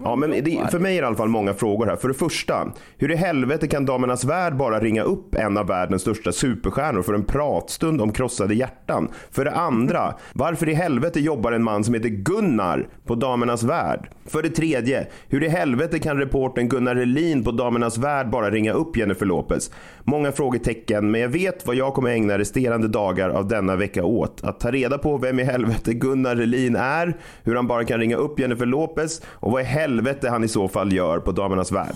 Ja, 0.04 0.16
men 0.16 0.30
det, 0.30 0.70
för 0.70 0.78
mig 0.78 0.96
är 0.96 1.02
det 1.02 1.04
i 1.04 1.06
alla 1.06 1.16
fall 1.16 1.28
många 1.28 1.54
frågor 1.54 1.86
här. 1.86 1.96
För 1.96 2.08
det 2.08 2.14
första, 2.14 2.72
hur 2.98 3.10
i 3.10 3.16
helvete 3.16 3.68
kan 3.68 3.86
Damernas 3.86 4.24
Värld 4.24 4.56
bara 4.56 4.80
ringa 4.80 5.02
upp 5.02 5.34
en 5.34 5.56
av 5.56 5.66
världens 5.66 6.02
största 6.02 6.32
superstjärnor 6.32 7.02
för 7.02 7.14
en 7.14 7.24
pratstund 7.24 8.00
om 8.00 8.12
krossade 8.12 8.54
hjärtan? 8.54 9.08
För 9.30 9.44
det 9.44 9.50
andra, 9.50 10.14
varför 10.32 10.68
i 10.68 10.74
helvete 10.74 11.20
jobbar 11.20 11.52
en 11.52 11.62
man 11.62 11.84
som 11.84 11.94
heter 11.94 12.08
Gunnar 12.08 12.88
på 13.06 13.14
Damernas 13.14 13.62
Värld? 13.62 14.10
För 14.26 14.42
det 14.42 14.48
tredje, 14.50 15.06
hur 15.28 15.44
i 15.44 15.48
helvete 15.48 15.98
kan 15.98 16.18
reportern 16.18 16.68
Gunnar 16.68 16.94
Relin 16.94 17.44
på 17.44 17.50
Damernas 17.50 17.98
Värld 17.98 18.30
bara 18.30 18.50
ringa 18.50 18.72
upp 18.72 18.96
Jennifer 18.96 19.26
Lopez? 19.26 19.70
Många 20.04 20.32
frågetecken, 20.32 21.10
men 21.10 21.20
jag 21.20 21.28
vet 21.28 21.66
vad 21.66 21.76
jag 21.76 21.94
kommer 21.94 22.10
ägna 22.10 22.38
resterande 22.38 22.88
dagar 22.88 23.30
av 23.30 23.48
denna 23.48 23.76
vecka 23.76 24.04
åt. 24.04 24.44
Att 24.44 24.60
ta 24.60 24.70
reda 24.70 24.98
på 24.98 25.16
vem 25.16 25.40
i 25.40 25.44
helvete 25.44 25.94
Gunnar 25.94 26.36
Relin 26.36 26.76
är, 26.76 27.16
hur 27.42 27.56
han 27.56 27.66
bara 27.66 27.84
kan 27.84 28.00
ringa 28.00 28.16
upp 28.16 28.40
Jennifer 28.40 28.66
Lopez 28.66 29.22
och 29.26 29.52
vad 29.52 29.62
i 29.62 29.64
helvete 29.64 29.89
han 30.30 30.44
i 30.44 30.48
så 30.48 30.68
fall 30.68 30.92
gör 30.92 31.18
på 31.18 31.32
Damernas 31.32 31.72
Värld. 31.72 31.94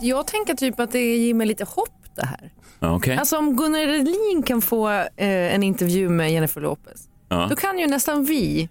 Jag 0.00 0.26
tänker 0.26 0.54
typ 0.54 0.80
att 0.80 0.92
det 0.92 1.16
ger 1.16 1.34
mig 1.34 1.46
lite 1.46 1.64
hopp 1.64 1.88
det 2.16 2.26
här. 2.26 2.50
Okej. 2.78 3.16
Alltså 3.16 3.36
om 3.38 3.56
Gunnar 3.56 3.86
Relin 3.86 4.42
kan 4.46 4.62
få 4.62 4.88
eh, 4.90 5.06
en 5.54 5.62
intervju 5.62 6.08
med 6.08 6.32
Jennifer 6.32 6.60
Lopez, 6.60 7.08
Ja. 7.28 7.46
då 7.50 7.56
kan 7.56 7.78
ju 7.78 7.86
nästan 7.86 8.24
vi 8.24 8.68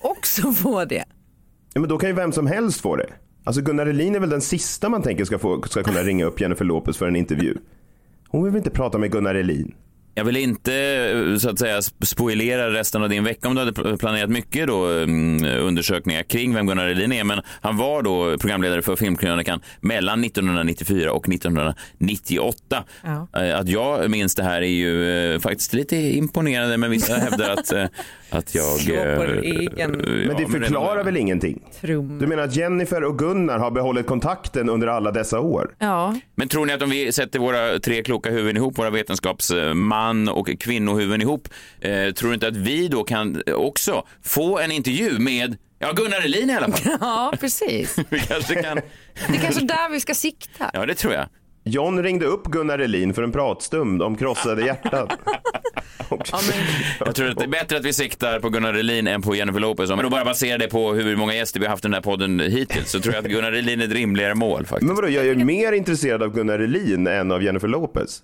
också 0.00 0.52
få 0.62 0.84
det. 0.84 1.04
Ja, 1.74 1.80
men 1.80 1.88
då 1.90 1.98
kan 1.98 2.08
ju 2.08 2.14
vem 2.14 2.32
som 2.32 2.46
helst 2.46 2.80
få 2.80 2.96
det. 2.96 3.06
Alltså 3.44 3.62
Gunnar 3.62 3.86
Relin 3.86 4.14
är 4.14 4.20
väl 4.20 4.30
den 4.30 4.40
sista 4.40 4.88
man 4.88 5.02
tänker 5.02 5.24
ska, 5.24 5.38
få, 5.38 5.62
ska 5.62 5.82
kunna 5.82 6.00
ringa 6.00 6.24
upp 6.24 6.40
Jennifer 6.40 6.64
Lopez 6.64 6.96
för 6.96 7.08
en 7.08 7.16
intervju. 7.16 7.56
Hon 8.28 8.42
vill 8.44 8.52
väl 8.52 8.58
inte 8.58 8.70
prata 8.70 8.98
med 8.98 9.12
Gunnar 9.12 9.34
Relin? 9.34 9.74
Jag 10.16 10.24
vill 10.24 10.36
inte 10.36 10.74
eh, 11.32 11.36
så 11.38 11.50
att 11.50 11.58
säga 11.58 11.80
sp- 11.80 12.04
spoilera 12.04 12.72
resten 12.72 13.02
av 13.02 13.08
din 13.08 13.24
vecka 13.24 13.48
om 13.48 13.54
du 13.54 13.60
hade 13.60 13.72
pl- 13.72 13.96
planerat 13.98 14.30
mycket 14.30 14.66
då, 14.66 14.86
mm, 14.86 15.44
undersökningar 15.60 16.22
kring 16.22 16.54
vem 16.54 16.66
Gunnar 16.66 16.86
Relin 16.86 17.12
är. 17.12 17.24
Men 17.24 17.40
han 17.60 17.76
var 17.76 18.02
då 18.02 18.38
programledare 18.38 18.82
för 18.82 18.96
Filmkrönikan 18.96 19.60
mellan 19.80 20.24
1994 20.24 21.12
och 21.12 21.28
1998. 21.28 22.84
Ja. 23.04 23.28
Eh, 23.42 23.58
Att 23.58 23.68
jag 23.68 24.10
minns 24.10 24.34
det 24.34 24.42
här 24.42 24.62
är 24.62 24.66
ju 24.66 25.10
eh, 25.34 25.40
faktiskt 25.40 25.72
lite 25.74 25.96
imponerande, 25.96 26.76
men 26.76 26.90
vissa 26.90 27.14
hävdar 27.18 27.50
att, 27.50 27.72
att 28.34 28.54
jag... 28.54 28.78
På 29.16 29.24
eh, 29.24 29.38
egen 29.38 29.90
Men 30.26 30.36
det 30.36 30.46
förklarar 30.46 31.04
väl 31.04 31.16
ingenting? 31.16 31.62
trum. 31.80 32.18
Du 32.18 32.26
menar 32.26 32.42
att 32.42 32.56
Jennifer 32.56 33.04
och 33.04 33.18
Gunnar 33.18 33.58
har 33.58 33.70
behållit 33.70 34.06
kontakten 34.06 34.68
under 34.68 34.86
alla 34.86 35.10
dessa 35.12 35.40
år? 35.40 35.74
Ja. 35.78 36.14
Men 36.34 36.48
tror 36.48 36.66
ni 36.66 36.72
att 36.72 36.82
om 36.82 36.90
vi 36.90 37.12
sätter 37.12 37.38
våra 37.38 37.78
tre 37.78 38.02
kloka 38.02 38.30
huvuden 38.30 38.56
ihop, 38.56 38.78
våra 38.78 38.90
vetenskapsman 38.90 40.28
och 40.28 40.50
kvinnohuvuden 40.60 41.22
ihop, 41.22 41.48
eh, 41.80 42.12
tror 42.12 42.28
du 42.28 42.34
inte 42.34 42.48
att 42.48 42.56
vi 42.56 42.88
då 42.88 43.04
kan 43.04 43.42
också 43.54 44.06
få 44.22 44.58
en 44.58 44.70
intervju 44.72 45.18
med 45.18 45.56
Ja, 45.78 45.92
Gunnar 45.92 46.24
Elin 46.24 46.50
i 46.50 46.54
alla 46.54 46.68
fall. 46.72 46.96
Ja, 47.00 47.32
precis. 47.40 47.96
Vi 48.08 48.20
kanske 48.20 48.62
kan... 48.62 48.80
Det 49.28 49.36
är 49.36 49.40
kanske 49.40 49.64
där 49.64 49.90
vi 49.90 50.00
ska 50.00 50.14
sikta. 50.14 50.70
Ja, 50.72 50.86
det 50.86 50.94
tror 50.94 51.12
jag. 51.14 51.26
John 51.66 52.02
ringde 52.02 52.26
upp 52.26 52.44
Gunnar 52.44 52.78
Relin 52.78 53.14
för 53.14 53.22
en 53.22 53.32
pratstund 53.32 54.02
om 54.02 54.16
krossade 54.16 54.66
hjärtan. 54.66 55.08
Jag 56.98 57.14
tror 57.14 57.30
att 57.30 57.36
det 57.36 57.44
är 57.44 57.48
bättre 57.48 57.76
att 57.76 57.84
vi 57.84 57.92
siktar 57.92 58.40
på 58.40 58.48
Gunnar 58.48 58.74
Elin 58.74 59.06
än 59.06 59.22
på 59.22 59.34
Jennifer 59.34 59.60
Lopez. 59.60 59.90
Om 59.90 59.98
jag 59.98 60.06
då 60.06 60.10
bara 60.10 60.24
baserar 60.24 60.58
det 60.58 60.68
på 60.68 60.92
hur 60.92 61.16
många 61.16 61.34
gäster 61.34 61.60
vi 61.60 61.66
har 61.66 61.70
haft 61.70 61.84
i 61.84 61.88
den 61.88 61.94
här 61.94 62.00
podden 62.00 62.40
hittills 62.40 62.90
så 62.90 63.00
tror 63.00 63.14
jag 63.14 63.24
att 63.24 63.30
Gunnar 63.30 63.52
Elin 63.52 63.80
är 63.80 63.84
ett 63.84 63.92
rimligare 63.92 64.34
mål 64.34 64.66
faktiskt. 64.66 64.86
Men 64.86 64.96
vadå, 64.96 65.08
jag 65.08 65.26
är 65.26 65.34
mer 65.34 65.72
intresserad 65.72 66.22
av 66.22 66.34
Gunnar 66.34 66.58
Relin 66.58 67.06
än 67.06 67.32
av 67.32 67.42
Jennifer 67.42 67.68
Lopez. 67.68 68.22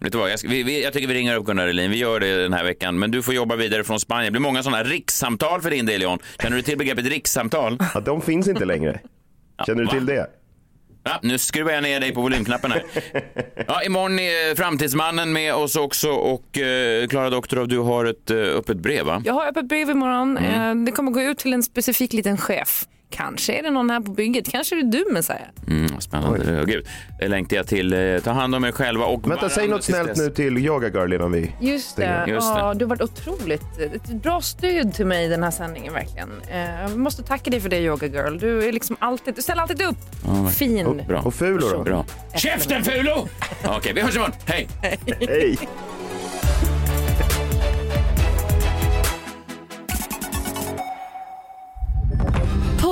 Vet 0.00 0.12
du 0.12 0.18
vad, 0.18 0.30
jag, 0.30 0.38
ska, 0.38 0.48
vi, 0.48 0.62
vi, 0.62 0.84
jag 0.84 0.92
tycker 0.92 1.08
vi 1.08 1.14
ringer 1.14 1.36
upp 1.36 1.46
Gunnar 1.46 1.68
Elin. 1.68 1.90
Vi 1.90 1.96
gör 1.96 2.20
det 2.20 2.42
den 2.42 2.52
här 2.52 2.64
veckan. 2.64 2.98
Men 2.98 3.10
du 3.10 3.22
får 3.22 3.34
jobba 3.34 3.56
vidare 3.56 3.84
från 3.84 4.00
Spanien. 4.00 4.24
Det 4.24 4.30
blir 4.30 4.48
många 4.48 4.62
sådana 4.62 4.82
rikssamtal 4.84 5.60
för 5.60 5.70
din 5.70 5.86
del 5.86 6.02
John. 6.02 6.18
Känner 6.42 6.56
du 6.56 6.62
till 6.62 6.78
begreppet 6.78 7.06
rikssamtal? 7.06 7.78
Ja, 7.94 8.00
de 8.00 8.22
finns 8.22 8.48
inte 8.48 8.64
längre. 8.64 9.00
Känner 9.66 9.82
du 9.82 9.88
till 9.88 10.06
det? 10.06 10.26
Ja, 11.08 11.18
nu 11.22 11.38
skruvar 11.38 11.72
jag 11.72 11.82
ner 11.82 12.00
dig 12.00 12.14
på 12.14 12.20
volymknappen 12.20 12.72
här. 12.72 12.82
Ja, 13.66 13.82
imorgon 13.82 14.18
är 14.18 14.54
Framtidsmannen 14.54 15.32
med 15.32 15.54
oss 15.54 15.76
också 15.76 16.10
och 16.10 16.58
eh, 16.58 17.06
Klara 17.08 17.30
Doktorov, 17.30 17.68
du 17.68 17.78
har 17.78 18.04
ett 18.04 18.30
eh, 18.30 18.36
öppet 18.36 18.76
brev 18.76 19.06
va? 19.06 19.22
Jag 19.24 19.34
har 19.34 19.46
öppet 19.46 19.64
brev 19.68 19.90
imorgon. 19.90 20.36
Eh, 20.38 20.74
Det 20.74 20.92
kommer 20.92 21.10
gå 21.10 21.20
ut 21.22 21.38
till 21.38 21.52
en 21.52 21.62
specifik 21.62 22.12
liten 22.12 22.36
chef 22.38 22.84
Kanske 23.10 23.58
är 23.58 23.62
det 23.62 23.70
någon 23.70 23.90
här 23.90 24.00
på 24.00 24.10
bygget. 24.12 24.50
Kanske 24.50 24.78
är 24.78 24.82
det 24.82 24.90
du 24.90 25.12
Messiah. 25.12 25.38
Mm, 25.68 26.00
spännande. 26.00 26.64
Gud. 26.66 26.86
Det 27.20 27.28
längtar 27.28 27.56
jag 27.56 27.66
till. 27.66 27.92
Eh, 27.92 28.18
Ta 28.22 28.30
hand 28.30 28.54
om 28.54 28.64
er 28.64 28.72
själva 28.72 29.04
och 29.04 29.30
Vänta, 29.30 29.48
säg 29.48 29.68
något 29.68 29.84
snällt 29.84 30.08
dess. 30.08 30.18
nu 30.18 30.30
till 30.30 30.58
Yoga 30.58 30.88
Girl 30.88 31.12
innan 31.12 31.32
vi 31.32 31.52
Just 31.60 31.96
det. 31.96 32.02
stänger. 32.02 32.34
Ja, 32.34 32.74
du 32.74 32.84
har 32.84 32.88
varit 32.90 33.02
otroligt 33.02 33.78
ett 33.94 34.22
bra 34.22 34.40
stöd 34.40 34.94
till 34.94 35.06
mig 35.06 35.24
i 35.24 35.28
den 35.28 35.42
här 35.42 35.50
sändningen 35.50 35.92
verkligen. 35.94 36.28
Eh, 36.50 36.80
Jag 36.80 36.96
måste 36.98 37.22
tacka 37.22 37.50
dig 37.50 37.60
för 37.60 37.68
det 37.68 37.78
Yoga 37.80 38.06
Girl. 38.06 38.38
Du 38.38 38.68
är 38.68 38.72
liksom 38.72 38.96
alltid, 39.00 39.34
du 39.34 39.42
ställer 39.42 39.62
alltid 39.62 39.82
upp. 39.82 39.96
Ja, 40.26 40.48
Fin. 40.48 40.86
och- 40.86 40.96
Bra. 41.06 41.20
Och 41.22 41.34
Fulo 41.34 41.68
då? 41.68 41.82
Bra. 41.82 42.04
Käften 42.36 42.84
Fulo! 42.84 43.28
Okej, 43.64 43.92
vi 43.94 44.00
hörs 44.00 44.16
imorgon. 44.16 44.34
Hej! 44.46 44.68
Hej! 45.28 45.58